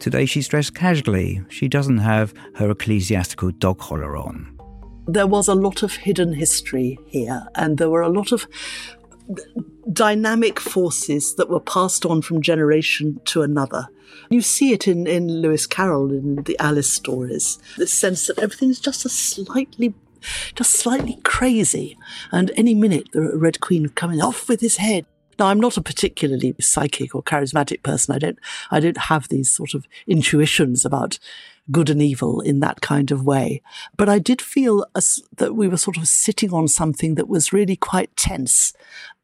Today 0.00 0.26
she's 0.26 0.48
dressed 0.48 0.74
casually. 0.74 1.42
She 1.48 1.68
doesn't 1.68 1.98
have 1.98 2.34
her 2.56 2.70
ecclesiastical 2.70 3.52
dog 3.52 3.78
collar 3.78 4.16
on. 4.16 4.58
There 5.06 5.26
was 5.28 5.48
a 5.48 5.54
lot 5.54 5.82
of 5.82 5.94
hidden 5.94 6.34
history 6.34 6.98
here, 7.06 7.46
and 7.54 7.78
there 7.78 7.90
were 7.90 8.02
a 8.02 8.08
lot 8.08 8.30
of 8.30 8.46
dynamic 9.92 10.60
forces 10.60 11.34
that 11.36 11.48
were 11.48 11.60
passed 11.60 12.06
on 12.06 12.22
from 12.22 12.42
generation 12.42 13.20
to 13.26 13.42
another. 13.42 13.88
You 14.30 14.40
see 14.40 14.72
it 14.72 14.86
in, 14.88 15.06
in 15.06 15.28
Lewis 15.42 15.66
Carroll 15.66 16.10
in 16.10 16.36
the 16.44 16.58
Alice 16.58 16.92
stories, 16.92 17.58
the 17.76 17.86
sense 17.86 18.26
that 18.26 18.38
everything's 18.38 18.80
just 18.80 19.04
a 19.04 19.08
slightly 19.08 19.94
just 20.54 20.74
slightly 20.74 21.18
crazy, 21.24 21.98
and 22.30 22.52
any 22.56 22.74
minute 22.74 23.08
the 23.12 23.36
Red 23.36 23.60
Queen 23.60 23.88
coming 23.88 24.22
off 24.22 24.48
with 24.48 24.60
his 24.60 24.76
head. 24.76 25.04
Now, 25.38 25.46
I'm 25.46 25.58
not 25.58 25.76
a 25.76 25.82
particularly 25.82 26.54
psychic 26.60 27.14
or 27.14 27.22
charismatic 27.22 27.82
person. 27.82 28.14
I 28.14 28.18
don't, 28.18 28.38
I 28.70 28.80
don't 28.80 28.98
have 28.98 29.28
these 29.28 29.50
sort 29.50 29.74
of 29.74 29.86
intuitions 30.06 30.84
about 30.84 31.18
good 31.70 31.88
and 31.88 32.02
evil 32.02 32.40
in 32.40 32.60
that 32.60 32.80
kind 32.80 33.10
of 33.10 33.24
way. 33.24 33.62
But 33.96 34.08
I 34.08 34.18
did 34.18 34.42
feel 34.42 34.84
as, 34.94 35.22
that 35.36 35.54
we 35.54 35.68
were 35.68 35.76
sort 35.76 35.96
of 35.96 36.08
sitting 36.08 36.52
on 36.52 36.68
something 36.68 37.14
that 37.14 37.28
was 37.28 37.52
really 37.52 37.76
quite 37.76 38.14
tense. 38.16 38.72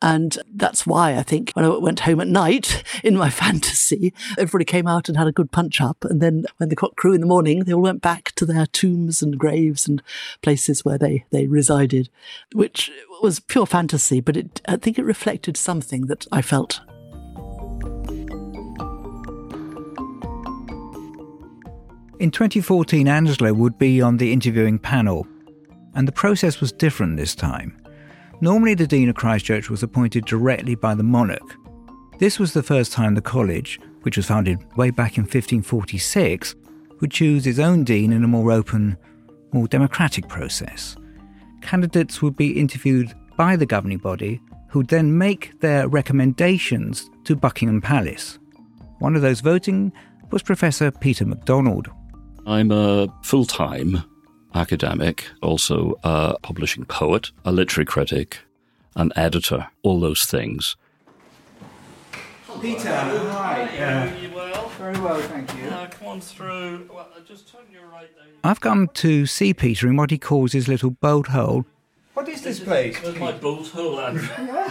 And 0.01 0.39
that's 0.55 0.87
why 0.87 1.17
I 1.17 1.23
think 1.25 1.51
when 1.53 1.65
I 1.65 1.77
went 1.77 2.01
home 2.01 2.21
at 2.21 2.29
night 2.29 2.85
in 3.05 3.17
my 3.17 3.31
fantasy, 3.45 4.15
everybody 4.39 4.65
came 4.65 4.87
out 4.87 5.09
and 5.09 5.19
had 5.19 5.27
a 5.27 5.33
good 5.33 5.51
punch 5.51 5.81
up. 5.81 6.05
And 6.05 6.21
then 6.21 6.45
when 6.59 6.69
the 6.69 6.77
cock 6.77 6.95
crew 6.97 7.13
in 7.13 7.21
the 7.21 7.27
morning, 7.27 7.65
they 7.65 7.75
all 7.75 7.83
went 7.83 8.03
back 8.03 8.33
to 8.37 8.47
their 8.47 8.67
tombs 8.67 9.21
and 9.21 9.39
graves 9.39 9.89
and 9.89 10.03
places 10.43 10.85
where 10.85 10.99
they, 10.99 11.25
they 11.31 11.47
resided, 11.47 12.09
which 12.55 12.91
was 13.21 13.41
pure 13.41 13.67
fantasy, 13.67 14.21
but 14.21 14.37
it, 14.37 14.61
I 14.69 14.77
think 14.77 14.99
it 14.99 15.05
reflected 15.05 15.57
something 15.57 16.07
that 16.07 16.27
I 16.31 16.43
felt 16.43 16.81
In 22.21 22.33
2014, 22.33 23.07
Angela 23.07 23.55
would 23.55 23.79
be 23.79 24.03
on 24.03 24.17
the 24.17 24.33
interviewing 24.33 24.77
panel, 24.77 25.25
and 25.95 26.07
the 26.07 26.13
process 26.13 26.61
was 26.61 26.73
different 26.73 27.17
this 27.17 27.37
time. 27.37 27.81
Normally, 28.41 28.75
the 28.75 28.89
Dean 28.89 29.09
of 29.09 29.15
Christ 29.15 29.45
Church 29.45 29.71
was 29.71 29.85
appointed 29.85 30.25
directly 30.25 30.75
by 30.75 30.97
the 30.97 31.05
monarch. 31.05 31.55
This 32.19 32.41
was 32.41 32.53
the 32.53 32.63
first 32.63 32.93
time 32.93 33.15
the 33.15 33.21
college, 33.21 33.79
which 34.03 34.17
was 34.17 34.27
founded 34.27 34.59
way 34.77 34.91
back 34.91 35.17
in 35.17 35.23
1546, 35.23 36.57
would 37.01 37.13
choose 37.13 37.47
its 37.47 37.61
own 37.61 37.85
dean 37.85 38.13
in 38.13 38.25
a 38.25 38.29
more 38.29 38.51
open, 38.51 38.97
more 39.53 39.69
democratic 39.69 40.27
process. 40.27 40.97
Candidates 41.63 42.21
would 42.21 42.37
be 42.37 42.59
interviewed 42.59 43.15
by 43.37 43.55
the 43.55 43.67
governing 43.67 43.99
body, 43.99 44.41
who 44.71 44.81
would 44.81 44.89
then 44.89 45.17
make 45.17 45.61
their 45.61 45.87
recommendations 45.87 47.09
to 47.23 47.37
Buckingham 47.37 47.81
Palace. 47.81 48.41
One 48.99 49.15
of 49.15 49.23
those 49.23 49.41
voting 49.41 49.93
was 50.33 50.43
Professor 50.43 50.91
Peter 50.91 51.25
McDonald. 51.25 51.89
I'm 52.49 52.71
a 52.71 53.09
full 53.23 53.45
time 53.45 54.05
academic, 54.55 55.27
also 55.43 56.01
a 56.03 56.39
publishing 56.41 56.87
poet, 56.87 57.31
a 57.45 57.53
literary 57.53 57.85
critic, 57.85 58.39
an 58.97 59.13
editor, 59.17 59.69
all 59.83 60.01
those 60.01 60.25
things. 60.25 60.75
Peter, 62.63 62.89
hi. 62.89 63.71
Yeah. 63.75 64.11
Are 64.11 64.19
you 64.19 64.35
well? 64.35 64.69
Very 64.79 64.99
well, 64.99 65.21
thank 65.21 65.55
you. 65.59 65.69
Uh, 65.69 65.89
come 65.89 66.09
on 66.09 66.21
through. 66.23 66.89
Well, 66.93 67.11
just 67.27 67.53
turn 67.53 67.61
your 67.71 67.87
right 67.87 68.09
there. 68.17 68.27
I've 68.43 68.61
come 68.61 68.89
to 68.95 69.27
see 69.27 69.53
Peter 69.53 69.87
in 69.87 69.97
what 69.97 70.11
he 70.11 70.17
calls 70.17 70.53
his 70.53 70.69
little 70.69 70.91
boat 70.91 71.27
hole. 71.27 71.67
What 72.15 72.31
is 72.31 72.41
this 72.41 72.61
place? 72.61 72.99
There's 72.99 73.19
my 73.19 73.33
bolt 73.33 73.69
hole, 73.69 74.01
Andrew. 74.01 74.27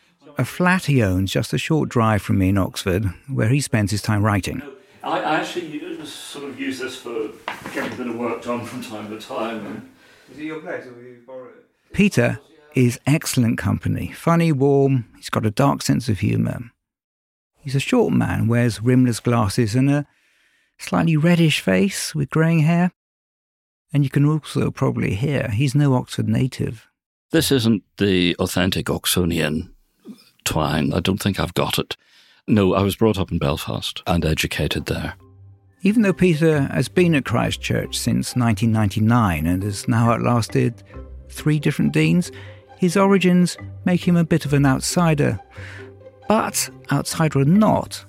A 0.38 0.44
flat 0.46 0.86
he 0.86 1.02
owns 1.02 1.30
just 1.30 1.52
a 1.52 1.58
short 1.58 1.90
drive 1.90 2.22
from 2.22 2.38
me 2.38 2.48
in 2.48 2.56
Oxford, 2.56 3.12
where 3.28 3.50
he 3.50 3.60
spends 3.60 3.90
his 3.90 4.00
time 4.00 4.22
writing. 4.22 4.62
I 5.02 5.18
I 5.20 5.36
actually 5.40 6.04
sort 6.06 6.44
of 6.48 6.60
use 6.60 6.78
this 6.78 6.96
for 6.96 7.30
getting 7.74 7.92
a 7.92 7.96
bit 7.96 8.06
of 8.08 8.16
work 8.16 8.42
done 8.42 8.64
from 8.64 8.82
time 8.82 9.10
to 9.10 9.18
time. 9.18 9.66
And 9.66 9.90
Is 10.30 10.38
it 10.38 10.44
your 10.44 10.60
place 10.60 10.86
or 10.86 10.92
will 10.92 11.02
you 11.02 11.22
borrow 11.26 11.46
it? 11.46 11.66
Peter 11.92 12.38
is 12.74 13.00
excellent 13.06 13.58
company. 13.58 14.12
Funny, 14.12 14.52
warm, 14.52 15.06
he's 15.16 15.30
got 15.30 15.46
a 15.46 15.50
dark 15.50 15.82
sense 15.82 16.08
of 16.08 16.20
humour. 16.20 16.70
He's 17.58 17.74
a 17.74 17.80
short 17.80 18.12
man, 18.12 18.48
wears 18.48 18.80
rimless 18.80 19.20
glasses 19.20 19.74
and 19.74 19.90
a 19.90 20.06
slightly 20.78 21.16
reddish 21.16 21.60
face 21.60 22.14
with 22.14 22.30
greying 22.30 22.60
hair. 22.60 22.92
And 23.92 24.04
you 24.04 24.10
can 24.10 24.24
also 24.24 24.70
probably 24.70 25.14
hear 25.14 25.48
he's 25.48 25.74
no 25.74 25.94
Oxford 25.94 26.28
native. 26.28 26.86
This 27.32 27.50
isn't 27.52 27.82
the 27.98 28.36
authentic 28.36 28.86
Oxonian 28.86 29.70
twang. 30.44 30.92
I 30.94 31.00
don't 31.00 31.20
think 31.20 31.38
I've 31.38 31.54
got 31.54 31.78
it. 31.78 31.96
No, 32.50 32.74
I 32.74 32.82
was 32.82 32.96
brought 32.96 33.16
up 33.16 33.30
in 33.30 33.38
Belfast 33.38 34.02
and 34.08 34.24
educated 34.24 34.86
there. 34.86 35.14
Even 35.82 36.02
though 36.02 36.12
Peter 36.12 36.62
has 36.62 36.88
been 36.88 37.14
at 37.14 37.24
Christ 37.24 37.60
Church 37.60 37.96
since 37.96 38.34
1999 38.34 39.46
and 39.46 39.62
has 39.62 39.86
now 39.86 40.10
outlasted 40.10 40.82
three 41.28 41.60
different 41.60 41.92
deans, 41.92 42.32
his 42.76 42.96
origins 42.96 43.56
make 43.84 44.06
him 44.06 44.16
a 44.16 44.24
bit 44.24 44.44
of 44.46 44.52
an 44.52 44.66
outsider. 44.66 45.38
But, 46.28 46.68
outsider 46.90 47.38
or 47.38 47.44
not, 47.44 48.04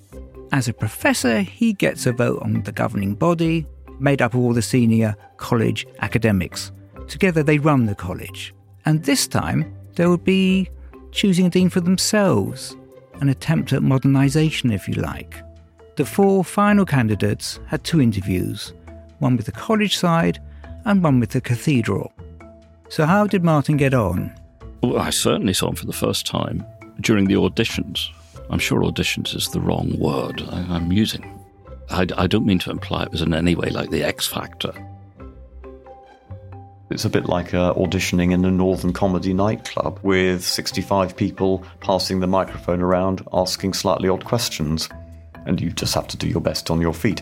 as 0.52 0.68
a 0.68 0.74
professor, 0.74 1.42
he 1.42 1.74
gets 1.74 2.08
a 2.08 2.12
vote 2.12 2.42
on 2.42 2.64
the 2.64 2.72
governing 2.72 3.14
body, 3.14 3.68
made 4.00 4.24
up 4.24 4.34
of 4.34 4.40
all 4.40 4.54
the 4.54 4.64
senior 4.64 5.16
college 5.38 5.86
academics. 6.00 6.72
Together 7.08 7.44
they 7.44 7.60
run 7.60 7.86
the 7.86 7.94
college. 7.94 8.56
And 8.86 9.04
this 9.04 9.28
time, 9.28 9.72
they 9.94 10.08
would 10.08 10.24
be 10.24 10.68
choosing 11.12 11.46
a 11.46 11.50
dean 11.52 11.70
for 11.70 11.82
themselves, 11.82 12.76
an 13.22 13.30
attempt 13.30 13.72
at 13.72 13.82
modernisation, 13.82 14.74
if 14.74 14.88
you 14.88 14.96
like. 14.96 15.42
The 15.96 16.06
four 16.06 16.44
final 16.44 16.86
candidates 16.86 17.60
had 17.68 17.84
two 17.84 18.02
interviews 18.02 18.74
one 19.20 19.38
with 19.38 19.46
the 19.46 19.52
college 19.52 19.98
side 19.98 20.40
and 20.86 21.04
one 21.04 21.20
with 21.20 21.30
the 21.30 21.42
cathedral. 21.42 22.12
So, 22.90 23.06
how 23.06 23.28
did 23.28 23.44
Martyn 23.44 23.78
get 23.78 23.94
on? 23.94 24.34
Well, 24.82 24.98
I 24.98 25.12
certainly 25.12 25.54
saw 25.54 25.70
him 25.70 25.76
for 25.76 25.86
the 25.86 25.94
first 25.94 26.26
time 26.26 26.66
during 27.00 27.26
the 27.26 27.36
auditions. 27.36 28.10
I'm 28.50 28.60
sure 28.60 28.82
auditions 28.82 29.36
is 29.36 29.50
the 29.50 29.62
wrong 29.62 29.98
word 30.00 30.42
I, 30.50 30.66
I'm 30.70 30.92
using. 30.92 31.40
I, 31.92 32.08
I 32.18 32.26
don't 32.26 32.46
mean 32.46 32.60
to 32.60 32.72
imply 32.72 33.04
it 33.04 33.12
was 33.12 33.22
in 33.22 33.34
any 33.34 33.54
way 33.54 33.70
like 33.70 33.92
the 33.92 34.04
X 34.04 34.28
Factor. 34.28 34.74
It's 36.92 37.06
a 37.06 37.10
bit 37.10 37.28
like 37.28 37.54
uh, 37.54 37.74
auditioning 37.76 38.34
in 38.34 38.44
a 38.44 38.52
northern 38.52 38.92
comedy 38.92 39.34
nightclub 39.34 40.00
with 40.04 40.44
65 40.44 41.16
people 41.16 41.64
passing 41.80 42.20
the 42.20 42.28
microphone 42.28 42.82
around 42.82 43.26
asking 43.32 43.74
slightly 43.74 44.10
odd 44.10 44.26
questions. 44.26 44.90
And 45.46 45.62
you 45.62 45.72
just 45.72 45.96
have 45.96 46.08
to 46.10 46.18
do 46.18 46.28
your 46.28 46.42
best 46.42 46.70
on 46.70 46.82
your 46.82 46.94
feet. 46.94 47.22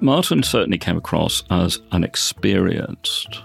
Martyn 0.00 0.42
certainly 0.42 0.78
came 0.78 0.96
across 0.96 1.42
as 1.50 1.80
an 1.92 2.04
experienced 2.04 3.42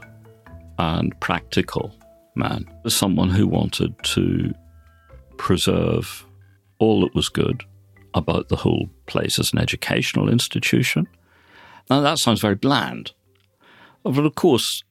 and 0.78 1.20
practical 1.20 1.94
man, 2.36 2.66
as 2.86 2.94
someone 2.94 3.30
who 3.30 3.48
wanted 3.48 3.96
to 4.04 4.54
preserve 5.38 6.26
all 6.78 7.02
that 7.02 7.16
was 7.16 7.30
good 7.30 7.64
about 8.14 8.50
the 8.50 8.56
whole 8.56 8.90
place 9.08 9.40
as 9.40 9.54
an 9.54 9.60
educational 9.60 10.30
institution. 10.30 11.08
Now, 11.90 12.02
that 12.02 12.20
sounds 12.20 12.42
very 12.42 12.56
bland. 12.56 13.12
But 14.04 14.26
of 14.26 14.36
course, 14.36 14.84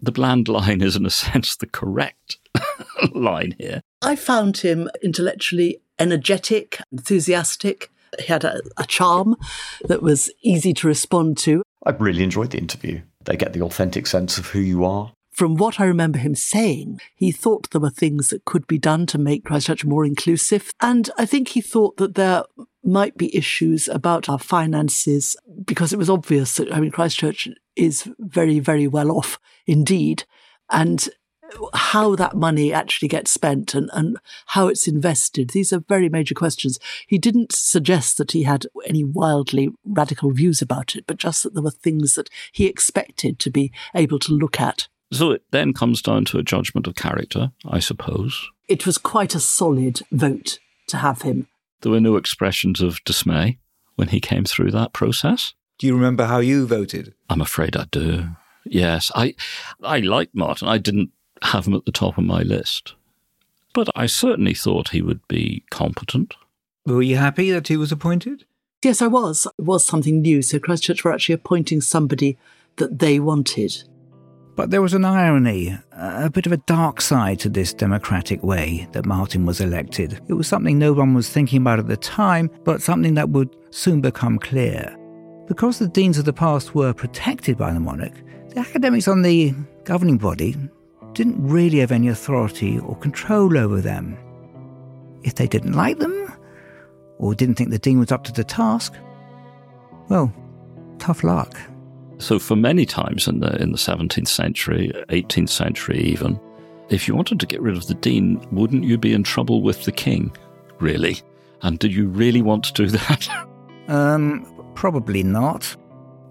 the 0.00 0.12
bland 0.12 0.48
line 0.48 0.80
is, 0.80 0.96
in 0.96 1.06
a 1.06 1.10
sense, 1.24 1.56
the 1.56 1.66
correct 1.66 2.38
line 3.12 3.54
here. 3.58 3.80
I 4.02 4.16
found 4.16 4.58
him 4.58 4.88
intellectually 5.02 5.80
energetic, 5.98 6.80
enthusiastic. 6.92 7.90
He 8.18 8.26
had 8.26 8.44
a, 8.44 8.60
a 8.76 8.84
charm 8.84 9.36
that 9.84 10.02
was 10.02 10.30
easy 10.42 10.72
to 10.74 10.86
respond 10.86 11.36
to. 11.38 11.62
I 11.84 11.90
really 11.90 12.22
enjoyed 12.22 12.50
the 12.50 12.58
interview. 12.58 13.02
They 13.24 13.36
get 13.36 13.52
the 13.52 13.62
authentic 13.62 14.06
sense 14.06 14.38
of 14.38 14.46
who 14.46 14.60
you 14.60 14.84
are. 14.84 15.12
From 15.30 15.54
what 15.54 15.78
I 15.78 15.84
remember 15.84 16.18
him 16.18 16.34
saying, 16.34 17.00
he 17.14 17.30
thought 17.30 17.70
there 17.70 17.80
were 17.80 17.90
things 17.90 18.30
that 18.30 18.44
could 18.44 18.66
be 18.66 18.78
done 18.78 19.06
to 19.06 19.18
make 19.18 19.44
Christ 19.44 19.68
Church 19.68 19.84
more 19.84 20.04
inclusive. 20.04 20.72
And 20.80 21.10
I 21.16 21.26
think 21.26 21.48
he 21.48 21.60
thought 21.60 21.96
that 21.98 22.16
there 22.16 22.42
might 22.88 23.16
be 23.16 23.36
issues 23.36 23.88
about 23.88 24.28
our 24.28 24.38
finances 24.38 25.36
because 25.64 25.92
it 25.92 25.98
was 25.98 26.10
obvious 26.10 26.56
that, 26.56 26.74
I 26.74 26.80
mean, 26.80 26.90
Christ 26.90 27.18
Church 27.18 27.48
is 27.76 28.10
very, 28.18 28.58
very 28.58 28.86
well 28.86 29.10
off 29.10 29.38
indeed. 29.66 30.24
And 30.70 31.08
how 31.74 32.14
that 32.16 32.36
money 32.36 32.72
actually 32.72 33.08
gets 33.08 33.30
spent 33.30 33.74
and, 33.74 33.90
and 33.92 34.18
how 34.46 34.68
it's 34.68 34.86
invested. 34.86 35.50
These 35.50 35.72
are 35.72 35.82
very 35.88 36.08
major 36.08 36.34
questions. 36.34 36.78
He 37.06 37.18
didn't 37.18 37.52
suggest 37.52 38.18
that 38.18 38.32
he 38.32 38.42
had 38.42 38.66
any 38.86 39.04
wildly 39.04 39.70
radical 39.84 40.30
views 40.32 40.60
about 40.60 40.94
it, 40.94 41.04
but 41.06 41.16
just 41.16 41.42
that 41.42 41.54
there 41.54 41.62
were 41.62 41.70
things 41.70 42.14
that 42.14 42.28
he 42.52 42.66
expected 42.66 43.38
to 43.38 43.50
be 43.50 43.72
able 43.94 44.18
to 44.20 44.32
look 44.32 44.60
at. 44.60 44.88
So 45.10 45.30
it 45.30 45.42
then 45.50 45.72
comes 45.72 46.02
down 46.02 46.26
to 46.26 46.38
a 46.38 46.42
judgment 46.42 46.86
of 46.86 46.94
character, 46.94 47.52
I 47.66 47.78
suppose. 47.78 48.46
It 48.68 48.84
was 48.84 48.98
quite 48.98 49.34
a 49.34 49.40
solid 49.40 50.02
vote 50.12 50.58
to 50.88 50.98
have 50.98 51.22
him. 51.22 51.48
There 51.80 51.92
were 51.92 52.00
no 52.00 52.16
expressions 52.16 52.80
of 52.80 53.02
dismay 53.04 53.58
when 53.96 54.08
he 54.08 54.20
came 54.20 54.44
through 54.44 54.70
that 54.72 54.92
process. 54.92 55.54
Do 55.78 55.86
you 55.86 55.94
remember 55.94 56.24
how 56.24 56.38
you 56.38 56.66
voted? 56.66 57.14
I'm 57.30 57.40
afraid 57.40 57.76
I 57.76 57.86
do. 57.90 58.30
Yes, 58.64 59.12
I 59.14 59.34
I 59.82 60.00
liked 60.00 60.34
Martyn. 60.34 60.68
I 60.68 60.78
didn't 60.78 61.10
have 61.42 61.66
him 61.66 61.74
at 61.74 61.84
the 61.84 61.92
top 61.92 62.18
of 62.18 62.24
my 62.24 62.42
list. 62.42 62.94
But 63.74 63.88
I 63.94 64.06
certainly 64.06 64.54
thought 64.54 64.88
he 64.90 65.02
would 65.02 65.26
be 65.28 65.64
competent. 65.70 66.34
Were 66.84 67.02
you 67.02 67.16
happy 67.16 67.50
that 67.50 67.68
he 67.68 67.76
was 67.76 67.92
appointed? 67.92 68.44
Yes, 68.82 69.02
I 69.02 69.06
was. 69.06 69.46
It 69.58 69.64
was 69.64 69.84
something 69.84 70.20
new. 70.20 70.42
So 70.42 70.58
Christ 70.58 70.84
Church 70.84 71.04
were 71.04 71.12
actually 71.12 71.34
appointing 71.34 71.80
somebody 71.80 72.38
that 72.76 72.98
they 72.98 73.20
wanted. 73.20 73.84
But 74.58 74.72
there 74.72 74.82
was 74.82 74.92
an 74.92 75.04
irony, 75.04 75.78
a 75.92 76.28
bit 76.28 76.44
of 76.44 76.50
a 76.50 76.56
dark 76.56 77.00
side 77.00 77.38
to 77.38 77.48
this 77.48 77.72
democratic 77.72 78.42
way 78.42 78.88
that 78.90 79.06
Martyn 79.06 79.46
was 79.46 79.60
elected. 79.60 80.20
It 80.26 80.32
was 80.32 80.48
something 80.48 80.76
no 80.76 80.92
one 80.92 81.14
was 81.14 81.28
thinking 81.28 81.60
about 81.60 81.78
at 81.78 81.86
the 81.86 81.96
time, 81.96 82.50
but 82.64 82.82
something 82.82 83.14
that 83.14 83.28
would 83.30 83.54
soon 83.70 84.00
become 84.00 84.36
clear. 84.36 84.96
Because 85.46 85.78
the 85.78 85.86
deans 85.86 86.18
of 86.18 86.24
the 86.24 86.32
past 86.32 86.74
were 86.74 86.92
protected 86.92 87.56
by 87.56 87.72
the 87.72 87.78
monarch, 87.78 88.14
the 88.48 88.58
academics 88.58 89.06
on 89.06 89.22
the 89.22 89.54
governing 89.84 90.18
body 90.18 90.56
didn't 91.12 91.40
really 91.40 91.78
have 91.78 91.92
any 91.92 92.08
authority 92.08 92.80
or 92.80 92.96
control 92.96 93.56
over 93.56 93.80
them. 93.80 94.18
If 95.22 95.36
they 95.36 95.46
didn't 95.46 95.74
like 95.74 96.00
them, 96.00 96.32
or 97.18 97.32
didn't 97.32 97.54
think 97.54 97.70
the 97.70 97.78
dean 97.78 98.00
was 98.00 98.10
up 98.10 98.24
to 98.24 98.32
the 98.32 98.42
task, 98.42 98.92
well, 100.08 100.34
tough 100.98 101.22
luck. 101.22 101.56
So 102.18 102.38
for 102.38 102.56
many 102.56 102.84
times 102.84 103.28
in 103.28 103.40
the 103.40 103.60
in 103.62 103.72
the 103.72 103.78
17th 103.78 104.28
century, 104.28 104.92
18th 105.08 105.50
century 105.50 106.00
even, 106.00 106.38
if 106.90 107.06
you 107.06 107.14
wanted 107.14 107.38
to 107.40 107.46
get 107.46 107.60
rid 107.60 107.76
of 107.76 107.86
the 107.86 107.94
dean, 107.94 108.44
wouldn't 108.50 108.84
you 108.84 108.98
be 108.98 109.12
in 109.12 109.22
trouble 109.22 109.62
with 109.62 109.84
the 109.84 109.92
king? 109.92 110.34
Really? 110.80 111.20
And 111.62 111.78
did 111.78 111.92
you 111.92 112.08
really 112.08 112.42
want 112.42 112.64
to 112.64 112.72
do 112.72 112.86
that? 112.98 113.28
um, 113.88 114.46
probably 114.74 115.22
not. 115.22 115.76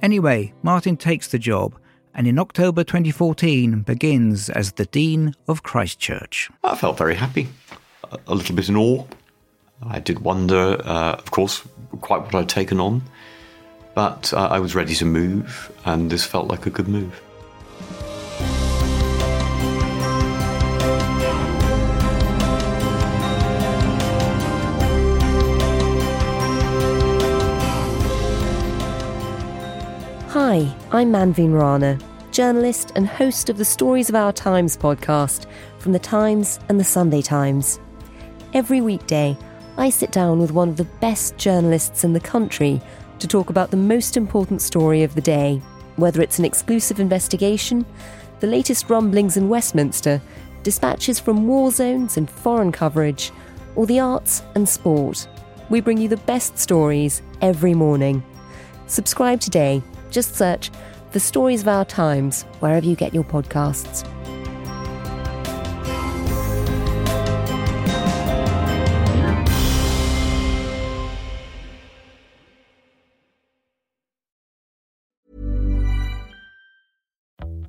Anyway, 0.02 0.54
Martyn 0.62 0.97
takes 0.97 1.30
the 1.30 1.39
job 1.39 1.76
and 2.13 2.28
in 2.28 2.39
October 2.39 2.84
2014 2.84 3.82
begins 3.82 4.50
as 4.50 4.73
the 4.73 4.86
Dean 4.86 5.36
of 5.47 5.63
Christ 5.63 6.00
Church. 6.00 6.50
I 6.63 6.76
felt 6.76 6.97
very 6.97 7.15
happy, 7.15 7.47
a 8.28 8.34
little 8.34 8.56
bit 8.56 8.69
in 8.69 8.76
awe. 8.76 9.06
I 9.84 10.00
did 10.00 10.19
wonder, 10.19 10.82
uh, 10.84 11.13
of 11.13 11.30
course, 11.30 11.62
quite 12.02 12.23
what 12.23 12.34
I'd 12.34 12.50
taken 12.50 12.80
on, 12.80 13.04
but 13.97 14.31
uh, 14.31 14.47
I 14.51 14.60
was 14.60 14.75
ready 14.75 14.93
to 14.93 15.05
move, 15.05 15.71
and 15.83 16.12
this 16.12 16.23
felt 16.23 16.47
like 16.47 16.67
a 16.67 16.69
good 16.69 16.88
move. 16.88 17.19
Hi, 30.29 30.71
I'm 30.91 31.12
Manveen 31.12 31.60
Rana, 31.60 31.97
journalist 32.29 32.91
and 32.95 33.07
host 33.07 33.49
of 33.49 33.57
the 33.57 33.65
Stories 33.65 34.10
of 34.10 34.15
Our 34.15 34.31
Times 34.31 34.77
podcast 34.77 35.47
from 35.79 35.93
The 35.93 35.97
Times 35.97 36.60
and 36.69 36.79
The 36.79 36.83
Sunday 36.83 37.23
Times. 37.23 37.79
Every 38.53 38.79
weekday, 38.79 39.36
I 39.75 39.89
sit 39.89 40.12
down 40.12 40.38
with 40.38 40.51
one 40.51 40.69
of 40.69 40.77
the 40.77 40.91
best 41.01 41.38
journalists 41.38 42.03
in 42.03 42.13
the 42.13 42.19
country 42.19 42.79
to 43.19 43.27
talk 43.27 43.49
about 43.49 43.71
the 43.71 43.77
most 43.77 44.17
important 44.17 44.62
story 44.62 45.03
of 45.03 45.15
the 45.15 45.21
day, 45.21 45.62
whether 45.95 46.21
it's 46.21 46.39
an 46.39 46.45
exclusive 46.45 46.99
investigation, 46.99 47.86
the 48.39 48.47
latest 48.47 48.89
rumblings 48.89 49.38
in 49.38 49.49
Westminster, 49.49 50.21
dispatches 50.63 51.19
from 51.19 51.47
war 51.47 51.71
zones 51.71 52.17
and 52.17 52.30
foreign 52.30 52.71
coverage, 52.71 53.32
or 53.75 53.86
the 53.86 53.99
arts 53.99 54.43
and 54.56 54.67
sport. 54.67 55.27
We 55.69 55.82
bring 55.82 55.97
you 55.97 56.08
the 56.08 56.17
best 56.17 56.58
stories 56.58 57.21
every 57.41 57.73
morning. 57.73 58.23
Subscribe 58.88 59.39
today 59.39 59.82
just 60.12 60.36
search 60.36 60.71
The 61.12 61.19
Stories 61.19 61.62
of 61.62 61.67
Our 61.67 61.86
Times 61.86 62.43
wherever 62.60 62.86
you 62.86 62.95
get 62.95 63.13
your 63.13 63.23
podcasts. 63.23 64.08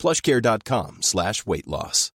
plushcare.com 0.00 1.02
slash 1.02 1.46
weight 1.46 1.68
loss. 1.68 2.10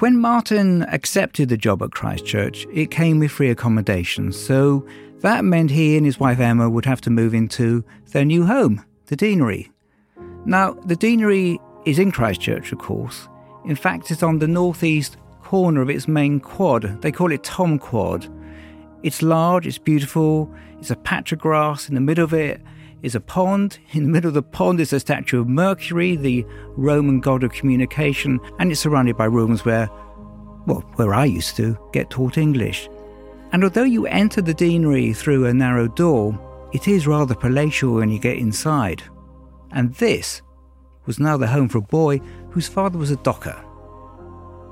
When 0.00 0.16
Martyn 0.20 0.82
accepted 0.84 1.48
the 1.48 1.56
job 1.56 1.82
at 1.82 1.90
Christ 1.90 2.24
Church, 2.24 2.68
it 2.72 2.92
came 2.92 3.18
with 3.18 3.32
free 3.32 3.50
accommodation, 3.50 4.30
so 4.30 4.86
that 5.22 5.44
meant 5.44 5.72
he 5.72 5.96
and 5.96 6.06
his 6.06 6.20
wife 6.20 6.38
Emma 6.38 6.70
would 6.70 6.84
have 6.84 7.00
to 7.00 7.10
move 7.10 7.34
into 7.34 7.82
their 8.12 8.24
new 8.24 8.46
home, 8.46 8.84
the 9.06 9.16
Deanery. 9.16 9.72
Now, 10.44 10.74
the 10.84 10.94
Deanery 10.94 11.58
is 11.84 11.98
in 11.98 12.12
Christ 12.12 12.40
Church, 12.40 12.70
of 12.70 12.78
course. 12.78 13.28
In 13.64 13.74
fact, 13.74 14.12
it's 14.12 14.22
on 14.22 14.38
the 14.38 14.46
northeast 14.46 15.16
corner 15.48 15.80
of 15.80 15.88
its 15.88 16.06
main 16.06 16.38
quad. 16.38 17.00
They 17.00 17.10
call 17.10 17.32
it 17.32 17.42
Tom 17.42 17.78
Quad. 17.78 18.28
It's 19.02 19.22
large, 19.22 19.66
it's 19.66 19.78
beautiful, 19.78 20.54
it's 20.78 20.90
a 20.90 20.96
patch 20.96 21.32
of 21.32 21.38
grass 21.38 21.88
in 21.88 21.94
the 21.94 22.02
middle 22.02 22.22
of 22.22 22.34
it 22.34 22.60
is 23.00 23.14
a 23.14 23.20
pond. 23.20 23.78
In 23.92 24.02
the 24.02 24.10
middle 24.10 24.28
of 24.28 24.34
the 24.34 24.42
pond 24.42 24.78
is 24.78 24.92
a 24.92 25.00
statue 25.00 25.40
of 25.40 25.48
Mercury, 25.48 26.16
the 26.16 26.44
Roman 26.76 27.20
god 27.20 27.44
of 27.44 27.52
communication, 27.52 28.38
and 28.58 28.70
it's 28.70 28.80
surrounded 28.80 29.16
by 29.16 29.24
rooms 29.24 29.64
where, 29.64 29.88
well, 30.66 30.80
where 30.96 31.14
I 31.14 31.24
used 31.24 31.56
to 31.56 31.78
get 31.94 32.10
taught 32.10 32.36
English. 32.36 32.90
And 33.52 33.64
although 33.64 33.84
you 33.84 34.06
enter 34.06 34.42
the 34.42 34.52
deanery 34.52 35.14
through 35.14 35.46
a 35.46 35.54
narrow 35.54 35.88
door, 35.88 36.38
it 36.74 36.88
is 36.88 37.06
rather 37.06 37.34
palatial 37.34 37.94
when 37.94 38.10
you 38.10 38.18
get 38.18 38.36
inside. 38.36 39.02
And 39.70 39.94
this 39.94 40.42
was 41.06 41.18
now 41.18 41.38
the 41.38 41.46
home 41.46 41.70
for 41.70 41.78
a 41.78 41.92
boy 42.00 42.18
whose 42.50 42.68
father 42.68 42.98
was 42.98 43.12
a 43.12 43.16
docker. 43.16 43.64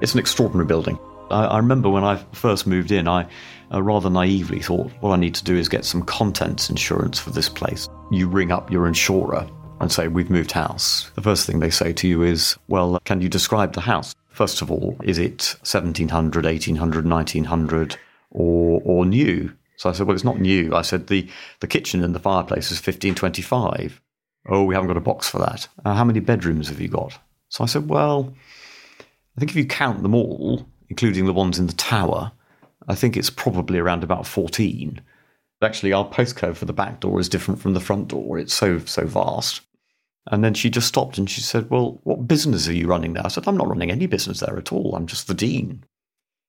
It's 0.01 0.13
an 0.13 0.21
extraordinary 0.21 0.67
building. 0.67 0.99
I, 1.31 1.45
I 1.45 1.57
remember 1.57 1.89
when 1.89 2.05
I 2.05 2.17
first 2.33 2.67
moved 2.67 2.93
in, 2.93 3.09
I 3.09 3.27
uh, 3.73 3.83
rather 3.83 4.11
naively 4.11 4.61
thought, 4.61 4.91
what 5.01 5.13
I 5.13 5.17
need 5.17 5.35
to 5.37 5.45
do 5.45 5.57
is 5.57 5.69
get 5.69 5.85
some 5.85 6.03
contents 6.03 6.69
insurance 6.69 7.19
for 7.19 7.31
this 7.31 7.49
place. 7.49 7.89
You 8.11 8.29
ring 8.29 8.53
up 8.53 8.71
your 8.71 8.87
insurer 8.87 9.49
and 9.81 9.91
say, 9.91 10.09
We've 10.09 10.31
moved 10.31 10.53
house. 10.53 11.11
The 11.15 11.23
first 11.23 11.47
thing 11.47 11.61
they 11.61 11.71
say 11.71 11.93
to 11.95 12.09
you 12.09 12.23
is, 12.23 12.57
Well, 12.69 12.99
can 13.05 13.21
you 13.21 13.29
describe 13.29 13.73
the 13.73 13.81
house? 13.81 14.15
First 14.29 14.61
of 14.61 14.71
all, 14.71 14.97
is 15.03 15.19
it 15.19 15.57
1700, 15.63 16.45
1800, 16.45 17.09
1900, 17.09 17.97
or, 18.31 18.83
or 18.85 19.07
new? 19.07 19.53
So 19.77 19.89
I 19.89 19.93
said, 19.93 20.07
Well, 20.07 20.15
it's 20.15 20.25
not 20.25 20.41
new. 20.41 20.75
I 20.75 20.83
said, 20.83 21.07
The, 21.07 21.29
the 21.61 21.67
kitchen 21.67 22.05
and 22.05 22.15
the 22.15 22.21
fireplace 22.21 22.71
is 22.71 22.79
1525. 22.79 24.01
Oh, 24.49 24.65
we 24.65 24.75
haven't 24.75 24.89
got 24.89 24.97
a 24.97 25.01
box 25.01 25.29
for 25.29 25.39
that. 25.39 25.69
Uh, 25.85 25.95
how 25.95 26.05
many 26.05 26.21
bedrooms 26.21 26.69
have 26.69 26.81
you 26.81 26.89
got? 26.89 27.19
So 27.49 27.65
I 27.65 27.67
said, 27.67 27.89
Well, 27.89 28.35
I 29.37 29.41
think 29.41 29.51
if 29.51 29.57
you 29.57 29.67
count 29.67 30.03
them 30.03 30.15
all, 30.15 30.67
including 30.89 31.27
the 31.27 31.33
ones 31.33 31.59
in 31.59 31.67
the 31.67 31.73
tower, 31.75 32.33
I 32.89 32.95
think 32.95 33.17
it's 33.17 33.31
probably 33.31 33.79
around 33.79 34.03
about 34.03 34.27
14. 34.27 35.01
But 35.61 35.67
Actually, 35.67 35.93
our 35.93 36.09
postcode 36.09 36.57
for 36.57 36.65
the 36.65 36.73
back 36.73 37.01
door 37.01 37.21
is 37.21 37.29
different 37.29 37.61
from 37.61 37.75
the 37.75 37.81
front 37.81 38.09
door. 38.09 38.39
It's 38.39 38.55
so, 38.55 38.79
so 38.81 39.07
vast. 39.07 39.63
And 40.29 40.43
then 40.43 40.55
she 40.55 40.71
just 40.71 40.89
stopped 40.89 41.19
and 41.19 41.29
she 41.29 41.41
said, 41.41 41.71
Well, 41.71 42.01
what 42.05 42.27
business 42.27 42.69
are 42.69 42.73
you 42.73 42.87
running 42.87 43.13
there? 43.13 43.25
I 43.25 43.29
said, 43.29 43.47
I'm 43.47 43.57
not 43.57 43.69
running 43.69 43.91
any 43.91 44.07
business 44.07 44.41
there 44.41 44.57
at 44.57 44.73
all. 44.73 44.95
I'm 44.95 45.07
just 45.07 45.29
the 45.29 45.35
dean. 45.35 45.85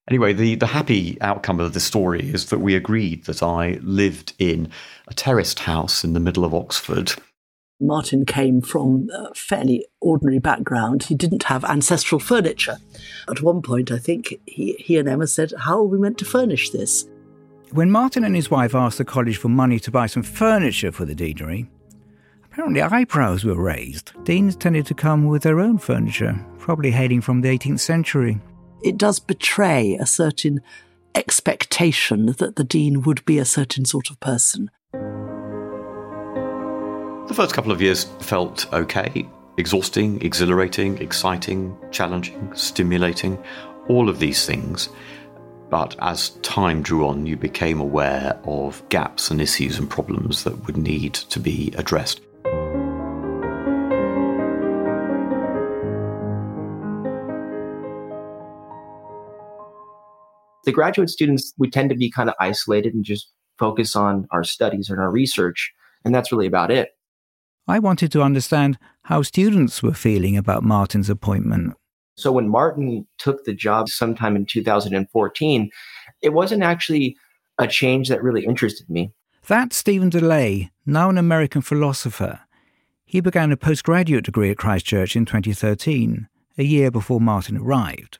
Anyway, 0.10 0.34
the, 0.34 0.56
the 0.56 0.68
happy 0.68 1.18
outcome 1.22 1.60
of 1.60 1.74
the 1.74 1.80
story 1.80 2.32
is 2.32 2.46
that 2.46 2.60
we 2.60 2.76
agreed 2.76 3.26
that 3.26 3.44
I 3.44 3.80
lived 3.82 4.34
in 4.40 4.70
a 5.08 5.14
terraced 5.14 5.60
house 5.60 6.04
in 6.04 6.14
the 6.14 6.20
middle 6.20 6.46
of 6.46 6.54
Oxford 6.54 7.14
Martyn 7.80 8.26
came 8.26 8.62
from 8.62 9.10
a 9.14 9.34
fairly 9.36 9.86
ordinary 10.02 10.40
background. 10.40 11.04
He 11.04 11.16
didn't 11.16 11.44
have 11.44 11.64
ancestral 11.64 12.20
furniture. 12.20 12.78
At 13.30 13.42
one 13.42 13.62
point, 13.62 13.92
I 13.92 14.00
think 14.00 14.34
he, 14.46 14.74
he 14.80 14.98
and 14.98 15.08
Emma 15.08 15.28
said, 15.28 15.54
How 15.60 15.80
are 15.80 15.84
we 15.84 16.00
meant 16.00 16.18
to 16.20 16.26
furnish 16.26 16.72
this? 16.72 17.08
When 17.72 17.92
Martyn 17.92 18.24
and 18.24 18.36
his 18.36 18.50
wife 18.50 18.74
asked 18.74 18.98
the 18.98 19.06
college 19.06 19.38
for 19.38 19.50
money 19.50 19.80
to 19.80 19.92
buy 19.92 20.08
some 20.08 20.24
furniture 20.24 20.92
for 20.92 21.06
the 21.06 21.14
deanery, 21.14 21.70
apparently 22.46 22.82
eyebrows 22.82 23.44
were 23.44 23.62
raised. 23.62 24.12
Deans 24.24 24.56
tended 24.56 24.86
to 24.88 24.94
come 24.94 25.26
with 25.26 25.44
their 25.44 25.60
own 25.60 25.78
furniture, 25.78 26.44
probably 26.58 26.92
hailing 26.92 27.22
from 27.22 27.42
the 27.42 27.50
18th 27.50 27.82
century. 27.82 28.40
It 28.84 28.98
does 28.98 29.20
betray 29.20 29.96
a 29.96 30.06
certain 30.06 30.62
expectation 31.14 32.28
that 32.38 32.56
the 32.56 32.64
dean 32.64 33.02
would 33.02 33.24
be 33.26 33.38
a 33.38 33.46
certain 33.46 33.86
sort 33.86 34.10
of 34.10 34.20
person. 34.20 34.72
The 37.28 37.34
first 37.34 37.54
couple 37.54 37.74
of 37.74 37.82
years 37.82 38.06
felt 38.22 38.72
okay 38.72 39.28
exhausting, 39.58 40.22
exhilarating, 40.22 40.98
exciting, 41.00 41.76
challenging, 41.92 42.54
stimulating, 42.56 43.38
all 43.90 44.08
of 44.08 44.20
these 44.20 44.46
things. 44.46 44.88
But 45.70 45.98
as 46.00 46.30
time 46.42 46.82
drew 46.82 47.06
on, 47.06 47.26
you 47.26 47.36
became 47.36 47.82
aware 47.82 48.40
of 48.46 48.82
gaps 48.88 49.30
and 49.30 49.42
issues 49.42 49.78
and 49.78 49.90
problems 49.90 50.46
that 50.46 50.66
would 50.66 50.78
need 50.78 51.16
to 51.16 51.40
be 51.40 51.74
addressed. 51.76 52.22
The 60.64 60.72
graduate 60.72 61.10
students, 61.10 61.54
we 61.58 61.70
tend 61.70 61.90
to 61.90 61.96
be 61.96 62.10
kind 62.10 62.30
of 62.30 62.36
isolated 62.40 62.94
and 62.94 63.04
just 63.04 63.30
focus 63.60 63.98
on 63.98 64.28
our 64.32 64.46
studies 64.46 64.90
and 64.90 65.00
our 65.00 65.12
research, 65.12 65.74
and 66.06 66.16
that's 66.16 66.32
really 66.32 66.48
about 66.48 66.72
it. 66.72 66.97
I 67.68 67.80
wanted 67.80 68.14
to 68.14 68.22
understand 68.22 68.78
how 69.04 69.22
students 69.22 69.84
were 69.84 69.94
feeling 69.94 70.38
about 70.38 70.64
Martyn's 70.64 71.10
appointment. 71.10 71.74
So 72.16 72.32
when 72.32 72.48
Martyn 72.48 73.06
took 73.18 73.44
the 73.44 73.54
job 73.54 73.90
sometime 73.90 74.36
in 74.36 74.46
2014, 74.46 75.70
it 76.22 76.34
wasn't 76.34 76.64
actually 76.64 77.18
a 77.60 77.68
change 77.68 78.08
that 78.10 78.24
really 78.24 78.46
interested 78.46 78.90
me. 78.90 79.12
That's 79.48 79.78
Steven 79.78 80.10
DeLay, 80.10 80.72
now 80.86 81.10
an 81.10 81.18
American 81.18 81.62
philosopher. 81.62 82.40
He 83.06 83.20
began 83.20 83.52
a 83.52 83.58
postgraduate 83.58 84.26
degree 84.26 84.50
at 84.50 84.58
Christ 84.58 84.86
Church 84.86 85.16
in 85.16 85.26
2013, 85.26 86.28
a 86.58 86.64
year 86.64 86.90
before 86.90 87.22
Martyn 87.22 87.58
arrived. 87.58 88.20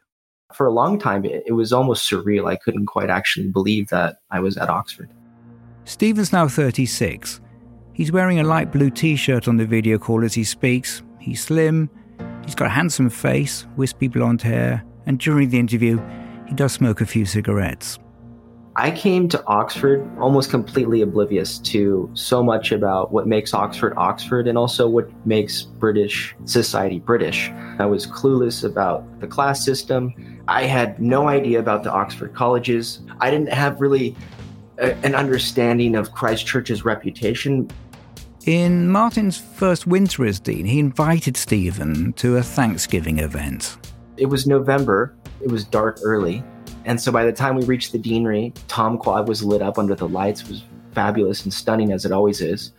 For 0.54 0.66
a 0.66 0.72
long 0.72 1.00
time, 1.00 1.26
it, 1.26 1.54
was 1.54 1.74
almost 1.74 2.10
surreal. 2.10 2.50
I 2.50 2.56
couldn't 2.56 2.86
quite 2.86 3.10
actually 3.10 3.50
believe 3.50 3.90
that 3.90 4.18
I 4.32 4.40
was 4.40 4.58
at 4.58 4.70
Oxford. 4.70 5.10
Stephen's 5.84 6.32
now 6.32 6.48
36 6.48 7.42
He's 7.98 8.12
wearing 8.12 8.40
a 8.40 8.44
light 8.44 8.72
blue 8.72 8.92
t 8.92 9.16
shirt 9.16 9.48
on 9.48 9.58
the 9.58 9.66
video 9.66 9.98
call 9.98 10.24
as 10.24 10.36
he 10.36 10.44
speaks. 10.44 11.02
He's 11.20 11.42
slim, 11.42 11.90
he's 12.46 12.54
got 12.54 12.68
a 12.68 12.70
handsome 12.70 13.10
face, 13.10 13.66
wispy 13.76 14.08
blonde 14.08 14.44
hair, 14.44 14.86
and 15.08 15.18
during 15.18 15.50
the 15.50 15.58
interview, 15.58 16.00
he 16.48 16.54
does 16.54 16.74
smoke 16.74 17.02
a 17.02 17.08
few 17.08 17.26
cigarettes. 17.26 17.98
I 18.76 18.92
came 18.92 19.28
to 19.30 19.44
Oxford 19.48 20.08
almost 20.20 20.52
completely 20.52 21.02
oblivious 21.02 21.58
to 21.74 22.08
so 22.14 22.44
much 22.44 22.72
about 22.72 23.12
what 23.12 23.26
makes 23.26 23.56
Oxford 23.56 23.96
Oxford 23.98 24.48
and 24.48 24.60
also 24.60 24.88
what 24.88 25.10
makes 25.26 25.64
British 25.64 26.36
society 26.46 27.00
British. 27.00 27.50
I 27.80 27.88
was 27.88 28.06
clueless 28.06 28.64
about 28.64 29.20
the 29.22 29.26
class 29.26 29.66
system. 29.66 30.14
I 30.48 30.66
had 30.66 31.02
no 31.02 31.28
idea 31.28 31.58
about 31.58 31.82
the 31.82 31.92
Oxford 31.92 32.36
colleges. 32.36 33.00
I 33.22 33.32
didn't 33.32 33.52
have 33.52 33.82
really 33.82 34.16
a, 34.78 34.94
an 34.98 35.16
understanding 35.16 35.96
of 35.96 36.12
Christ 36.12 36.46
Church's 36.46 36.86
reputation. 36.86 37.68
In 38.48 38.88
Martyn's 38.88 39.38
first 39.38 39.88
winter 39.88 40.26
as 40.26 40.40
dean, 40.40 40.64
he 40.64 40.80
invited 40.80 41.36
Stephen 41.36 42.14
to 42.14 42.38
a 42.38 42.42
Thanksgiving 42.42 43.20
event. 43.20 43.78
It 44.16 44.28
was 44.28 44.48
November, 44.48 45.14
it 45.42 45.52
was 45.52 45.66
dark 45.66 46.00
early, 46.02 46.42
and 46.86 46.98
so 47.00 47.12
by 47.12 47.26
the 47.26 47.34
time 47.34 47.58
we 47.58 47.66
reached 47.66 47.92
the 47.92 47.98
deanery, 47.98 48.54
Tom 48.70 49.00
Quad 49.00 49.28
was 49.28 49.44
lit 49.44 49.62
up 49.62 49.78
under 49.78 49.96
the 49.96 50.08
lights, 50.08 50.44
it 50.44 50.48
was 50.48 50.64
fabulous 50.94 51.44
and 51.44 51.54
stunning 51.54 51.92
as 51.92 52.06
it 52.06 52.14
always 52.14 52.40
is. 52.40 52.72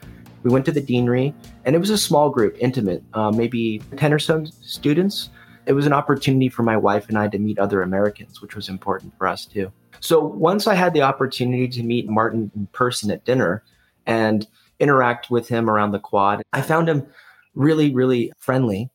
We 0.43 0.51
went 0.51 0.65
to 0.65 0.73
the 0.73 0.81
deanery, 0.81 1.35
and 1.67 1.77
it 1.77 1.81
was 1.81 1.91
a 1.91 1.99
small 1.99 2.31
group, 2.31 2.57
intimate, 2.59 3.05
uh, 3.13 3.31
maybe 3.31 3.83
10 3.99 4.15
or 4.15 4.19
so 4.19 4.47
students. 4.63 5.29
It 5.67 5.75
was 5.75 5.85
an 5.85 5.93
opportunity 5.93 6.49
for 6.49 6.63
my 6.63 6.79
wife 6.79 7.11
and 7.11 7.19
I 7.19 7.29
to 7.29 7.39
meet 7.39 7.59
other 7.59 7.83
Americans, 7.83 8.41
which 8.41 8.57
was 8.57 8.71
important 8.71 9.13
for 9.19 9.27
us 9.27 9.45
too. 9.45 9.71
So 10.01 10.19
once 10.25 10.67
I 10.67 10.73
had 10.73 10.95
the 10.95 11.03
opportunity 11.03 11.69
to 11.69 11.83
meet 11.83 12.09
Martyn 12.09 12.51
in 12.57 12.69
person 12.69 13.11
at 13.11 13.27
dinner, 13.27 13.63
and 14.07 14.47
interact 14.81 15.31
with 15.31 15.49
him 15.49 15.69
around 15.69 15.93
the 15.93 15.99
quad. 15.99 16.43
I 16.53 16.63
found 16.63 16.89
him 16.89 17.07
really, 17.55 17.93
really 17.93 18.33
friendly 18.39 18.91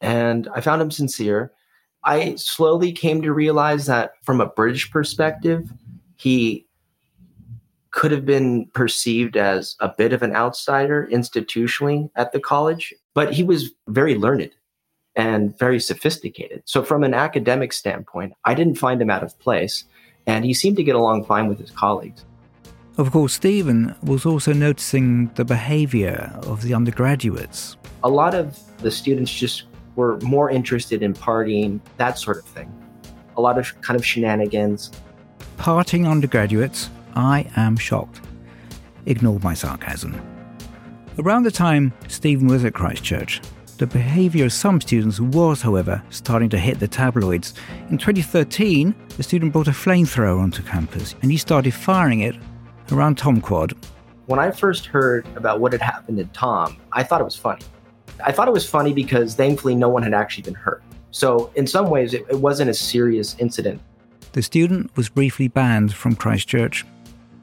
and 0.00 0.48
I 0.54 0.60
found 0.60 0.82
him 0.82 0.90
sincere. 0.90 1.52
I 2.04 2.36
slowly 2.36 2.92
came 2.92 3.22
to 3.22 3.32
realize 3.32 3.86
that 3.86 4.12
from 4.22 4.40
a 4.40 4.46
British 4.46 4.90
perspective, 4.90 5.72
he 6.16 6.66
could 7.90 8.10
have 8.10 8.26
been 8.26 8.66
perceived 8.74 9.36
as 9.36 9.74
a 9.80 9.92
bit 9.96 10.12
of 10.12 10.22
an 10.22 10.36
outsider 10.36 11.08
institutionally 11.10 12.10
at 12.14 12.32
the 12.32 12.40
college. 12.40 12.92
But 13.14 13.32
he 13.32 13.42
was 13.42 13.70
very 13.88 14.16
learned 14.16 14.50
and 15.16 15.58
very 15.58 15.80
sophisticated. 15.80 16.62
So, 16.66 16.82
from 16.82 17.02
an 17.02 17.14
academic 17.14 17.72
standpoint, 17.72 18.34
I 18.44 18.52
didn't 18.52 18.74
find 18.76 19.00
him 19.00 19.08
out 19.08 19.22
of 19.22 19.38
place, 19.38 19.84
and 20.26 20.44
he 20.44 20.52
seemed 20.52 20.76
to 20.76 20.84
get 20.84 20.94
along 20.94 21.24
fine 21.24 21.48
with 21.48 21.58
his 21.58 21.70
colleagues. 21.70 22.24
Of 22.98 23.12
course, 23.12 23.34
Stephen 23.34 23.94
was 24.02 24.24
also 24.24 24.54
noticing 24.54 25.26
the 25.34 25.44
behaviour 25.44 26.32
of 26.44 26.62
the 26.62 26.72
undergraduates. 26.72 27.76
A 28.02 28.08
lot 28.08 28.34
of 28.34 28.58
the 28.78 28.90
students 28.90 29.30
just 29.30 29.64
were 29.96 30.18
more 30.20 30.48
interested 30.48 31.02
in 31.02 31.12
partying, 31.12 31.80
that 31.98 32.18
sort 32.18 32.38
of 32.38 32.44
thing. 32.44 32.72
A 33.36 33.40
lot 33.42 33.58
of 33.58 33.78
kind 33.82 34.00
of 34.00 34.06
shenanigans. 34.06 34.92
Partying 35.58 36.10
undergraduates, 36.10 36.88
I 37.14 37.50
am 37.54 37.76
shocked. 37.76 38.22
Ignore 39.04 39.40
my 39.40 39.52
sarcasm. 39.52 40.18
Around 41.18 41.42
the 41.42 41.50
time 41.50 41.92
Stephen 42.08 42.46
was 42.46 42.64
at 42.64 42.72
Christ 42.72 43.04
Church, 43.04 43.42
the 43.76 43.86
behaviour 43.86 44.46
of 44.46 44.54
some 44.54 44.80
students 44.80 45.20
was, 45.20 45.60
however, 45.60 46.02
starting 46.08 46.48
to 46.48 46.58
hit 46.58 46.80
the 46.80 46.88
tabloids. 46.88 47.52
In 47.90 47.98
2013, 47.98 48.94
a 49.18 49.22
student 49.22 49.52
brought 49.52 49.68
a 49.68 49.72
flamethrower 49.72 50.40
onto 50.40 50.62
campus 50.62 51.14
and 51.20 51.30
he 51.30 51.36
started 51.36 51.74
firing 51.74 52.20
it 52.20 52.36
around 52.92 53.18
Tom 53.18 53.40
Quad. 53.40 53.74
When 54.26 54.38
I 54.38 54.50
first 54.50 54.86
heard 54.86 55.26
about 55.36 55.60
what 55.60 55.72
had 55.72 55.82
happened 55.82 56.18
to 56.18 56.24
Tom, 56.26 56.76
I 56.92 57.02
thought 57.02 57.20
it 57.20 57.24
was 57.24 57.36
funny. 57.36 57.62
I 58.24 58.32
thought 58.32 58.48
it 58.48 58.52
was 58.52 58.68
funny 58.68 58.92
because 58.92 59.34
thankfully 59.34 59.74
no 59.74 59.88
one 59.88 60.02
had 60.02 60.14
actually 60.14 60.42
been 60.42 60.54
hurt. 60.54 60.82
So, 61.10 61.50
in 61.54 61.66
some 61.66 61.88
ways, 61.88 62.12
it, 62.12 62.26
it 62.28 62.40
wasn't 62.40 62.70
a 62.70 62.74
serious 62.74 63.36
incident. 63.38 63.80
The 64.32 64.42
student 64.42 64.94
was 64.96 65.08
briefly 65.08 65.48
banned 65.48 65.94
from 65.94 66.14
Christ 66.14 66.48
Church. 66.48 66.84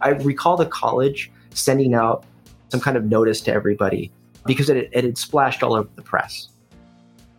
I 0.01 0.09
recall 0.09 0.57
the 0.57 0.65
college 0.65 1.31
sending 1.53 1.93
out 1.93 2.25
some 2.69 2.81
kind 2.81 2.97
of 2.97 3.05
notice 3.05 3.41
to 3.41 3.53
everybody 3.53 4.11
because 4.45 4.69
it, 4.69 4.89
it 4.91 5.03
had 5.03 5.17
splashed 5.17 5.63
all 5.63 5.73
over 5.73 5.89
the 5.95 6.01
press. 6.01 6.49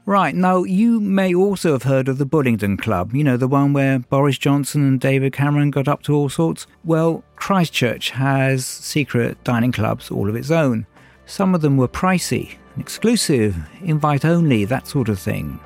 Right, 0.06 0.34
now 0.34 0.64
you 0.64 1.00
may 1.00 1.34
also 1.34 1.72
have 1.72 1.84
heard 1.84 2.08
of 2.08 2.18
the 2.18 2.26
Bullingdon 2.26 2.76
Club, 2.78 3.14
you 3.14 3.24
know, 3.24 3.38
the 3.38 3.48
one 3.48 3.72
where 3.72 4.00
Boris 4.00 4.36
Johnson 4.36 4.86
and 4.86 5.00
David 5.00 5.32
Cameron 5.32 5.70
got 5.70 5.88
up 5.88 6.02
to 6.02 6.14
all 6.14 6.28
sorts. 6.28 6.66
Well, 6.84 7.24
Christ 7.36 7.72
Church 7.72 8.10
has 8.10 8.66
secret 8.66 9.42
dining 9.44 9.72
clubs 9.72 10.10
all 10.10 10.28
of 10.28 10.36
its 10.36 10.50
own. 10.50 10.86
Some 11.24 11.54
of 11.54 11.62
them 11.62 11.78
were 11.78 11.88
pricey, 11.88 12.56
exclusive, 12.78 13.56
invite 13.80 14.26
only, 14.26 14.66
that 14.66 14.86
sort 14.86 15.08
of 15.08 15.18
thing. 15.18 15.58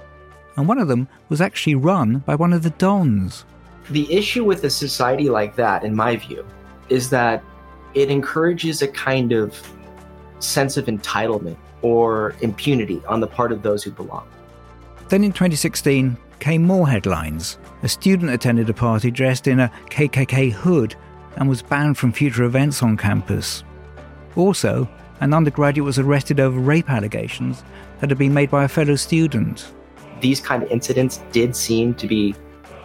And 0.57 0.68
one 0.68 0.79
of 0.79 0.87
them 0.87 1.09
was 1.29 1.40
actually 1.40 1.74
run 1.74 2.18
by 2.18 2.37
one 2.37 2.53
of 2.53 2.62
the 2.62 2.70
Dons. 2.70 3.44
The 3.90 4.12
issue 4.12 4.44
with 4.44 4.62
a 4.62 4.70
society 4.70 5.31
like 5.31 5.57
that, 5.57 5.83
in 5.83 5.96
my 5.96 6.14
view, 6.14 6.46
is 6.90 7.11
that 7.11 7.42
it 7.94 8.09
encourages 8.09 8.83
a 8.83 8.88
kind 8.88 9.33
of 9.33 9.61
sense 10.38 10.77
of 10.77 10.87
entitlement 10.87 11.57
or 11.82 12.34
impunity 12.40 13.02
on 13.06 13.20
the 13.20 13.26
part 13.26 13.52
of 13.52 13.62
those 13.62 13.82
who 13.82 13.90
belong. 13.90 14.26
Then 15.08 15.24
in 15.24 15.32
2016 15.32 16.16
came 16.38 16.62
more 16.62 16.88
headlines. 16.88 17.58
A 17.82 17.88
student 17.88 18.30
attended 18.30 18.68
a 18.68 18.74
party 18.74 19.10
dressed 19.10 19.46
in 19.46 19.60
a 19.60 19.70
KKK 19.90 20.52
hood 20.52 20.94
and 21.36 21.48
was 21.48 21.62
banned 21.62 21.96
from 21.96 22.12
future 22.12 22.44
events 22.44 22.82
on 22.82 22.96
campus. 22.96 23.64
Also, 24.36 24.88
an 25.20 25.34
undergraduate 25.34 25.84
was 25.84 25.98
arrested 25.98 26.40
over 26.40 26.58
rape 26.58 26.90
allegations 26.90 27.64
that 28.00 28.10
had 28.10 28.18
been 28.18 28.34
made 28.34 28.50
by 28.50 28.64
a 28.64 28.68
fellow 28.68 28.96
student. 28.96 29.72
These 30.20 30.40
kind 30.40 30.62
of 30.62 30.70
incidents 30.70 31.22
did 31.32 31.56
seem 31.56 31.94
to 31.94 32.06
be 32.06 32.34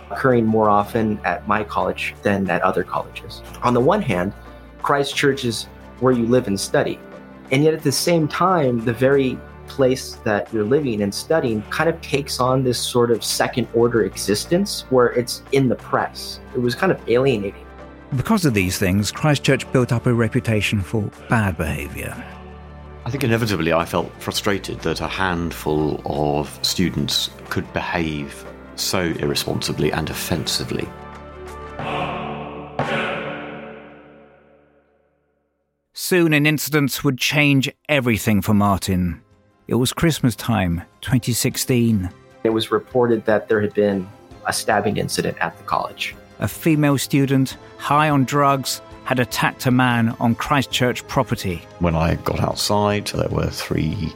occurring 0.09 0.45
more 0.45 0.69
often 0.69 1.19
at 1.23 1.47
my 1.47 1.63
college 1.63 2.15
than 2.23 2.49
at 2.49 2.61
other 2.61 2.83
colleges. 2.83 3.41
On 3.63 3.73
the 3.73 3.79
one 3.79 4.01
hand, 4.01 4.33
Christ 4.81 5.15
Church 5.15 5.45
is 5.45 5.65
where 5.99 6.13
you 6.13 6.25
live 6.25 6.47
and 6.47 6.59
study. 6.59 6.99
And 7.51 7.63
yet 7.63 7.73
at 7.73 7.83
the 7.83 7.91
same 7.91 8.27
time, 8.27 8.83
the 8.85 8.93
very 8.93 9.37
place 9.67 10.15
that 10.23 10.51
you're 10.53 10.63
living 10.63 11.01
and 11.01 11.13
studying 11.13 11.61
kind 11.63 11.89
of 11.89 11.99
takes 12.01 12.39
on 12.39 12.63
this 12.63 12.79
sort 12.79 13.11
of 13.11 13.23
second 13.23 13.67
order 13.73 14.03
existence 14.03 14.85
where 14.89 15.07
it's 15.07 15.41
in 15.51 15.69
the 15.69 15.75
press. 15.75 16.39
It 16.53 16.59
was 16.59 16.75
kind 16.75 16.91
of 16.91 16.99
alienating. 17.07 17.65
Because 18.15 18.45
of 18.45 18.53
these 18.53 18.77
things, 18.77 19.11
Christ 19.11 19.43
Church 19.43 19.71
built 19.71 19.91
up 19.91 20.05
a 20.05 20.13
reputation 20.13 20.81
for 20.81 21.09
bad 21.29 21.57
behaviour. 21.57 22.15
I 23.05 23.09
think 23.09 23.23
inevitably 23.23 23.73
I 23.73 23.85
felt 23.85 24.11
frustrated 24.21 24.79
that 24.81 25.01
a 25.01 25.07
handful 25.07 26.01
of 26.05 26.57
students 26.61 27.31
could 27.49 27.71
behave 27.73 28.45
so 28.75 29.01
irresponsibly 29.01 29.91
and 29.91 30.09
offensively. 30.09 30.87
Soon 35.95 36.33
an 36.33 36.47
incident 36.47 37.03
would 37.03 37.19
change 37.19 37.71
everything 37.87 38.41
for 38.41 38.55
Martyn. 38.55 39.21
It 39.67 39.75
was 39.75 39.93
Christmas 39.93 40.35
time, 40.35 40.81
2016. 41.01 42.09
It 42.43 42.49
was 42.49 42.71
reported 42.71 43.25
that 43.25 43.47
there 43.47 43.61
had 43.61 43.75
been 43.75 44.09
a 44.47 44.51
stabbing 44.51 44.97
incident 44.97 45.37
at 45.39 45.55
the 45.55 45.63
college. 45.65 46.15
A 46.39 46.47
female 46.47 46.97
student, 46.97 47.57
high 47.77 48.09
on 48.09 48.23
drugs, 48.23 48.81
had 49.03 49.19
attacked 49.19 49.67
a 49.67 49.71
man 49.71 50.15
on 50.19 50.33
Christ 50.33 50.71
Church 50.71 51.07
property. 51.07 51.61
When 51.77 51.95
I 51.95 52.15
got 52.15 52.39
outside, 52.39 53.05
there 53.07 53.29
were 53.29 53.51
three 53.51 54.11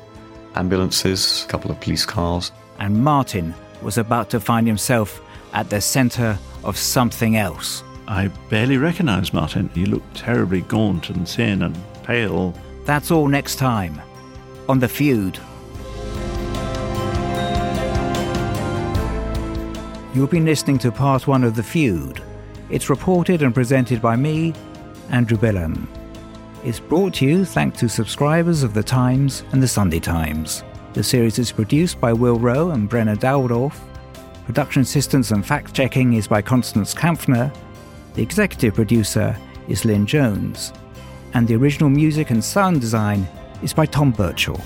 ambulances, 0.56 1.46
a 1.46 1.48
couple 1.48 1.70
of 1.70 1.80
police 1.80 2.08
cars. 2.08 2.52
And 2.80 3.04
Martyn 3.04 3.54
was 3.84 4.00
about 4.00 4.32
to 4.32 4.40
find 4.40 4.66
himself 4.66 5.22
at 5.54 5.70
the 5.70 5.80
centre 5.80 6.40
of 6.64 6.76
something 6.76 7.38
else. 7.38 7.84
I 8.08 8.30
barely 8.50 8.78
recognised 8.78 9.34
Martyn. 9.34 9.70
He 9.74 9.86
looked 9.86 10.16
terribly 10.16 10.62
gaunt 10.62 11.10
and 11.10 11.28
thin 11.28 11.64
and 11.64 11.78
pale. 12.04 12.54
That's 12.86 13.12
all 13.12 13.28
next 13.28 13.58
time 13.58 14.02
on 14.70 14.80
The 14.80 14.88
Feud. 14.88 15.38
You've 20.16 20.32
been 20.32 20.46
listening 20.46 20.78
to 20.80 20.92
part 20.92 21.28
one 21.28 21.44
of 21.44 21.56
The 21.56 21.64
Feud. 21.64 22.24
It's 22.70 22.90
reported 22.90 23.42
and 23.42 23.54
presented 23.54 24.02
by 24.02 24.16
me, 24.16 24.54
Andrew 25.10 25.38
Billen. 25.38 25.86
It's 26.64 26.80
brought 26.80 27.16
to 27.16 27.26
you 27.26 27.44
thanks 27.44 27.80
to 27.80 27.90
subscribers 27.90 28.64
of 28.64 28.74
The 28.74 28.84
Times 28.84 29.44
and 29.52 29.62
The 29.62 29.68
Sunday 29.68 30.00
Times. 30.00 30.64
The 30.94 31.04
series 31.04 31.40
is 31.40 31.52
produced 31.52 32.00
by 32.00 32.14
Will 32.14 32.40
Rowe 32.40 32.72
and 32.72 32.90
Brenna 32.90 33.18
Dowdorf. 33.18 33.78
Production 34.46 34.82
assistance 34.82 35.32
and 35.32 35.46
fact 35.46 35.74
checking 35.74 36.14
is 36.14 36.28
by 36.28 36.42
Constance 36.42 36.94
Kampfner. 36.94 37.54
The 38.18 38.24
executive 38.24 38.74
producer 38.74 39.38
is 39.68 39.86
Lynn 39.86 40.08
Jones. 40.08 40.74
And 41.36 41.48
the 41.48 41.56
original 41.56 41.88
music 41.88 42.32
and 42.32 42.44
sound 42.44 42.82
design 42.82 43.28
is 43.62 43.74
by 43.74 43.86
Tom 43.86 44.12
Birchall. 44.12 44.60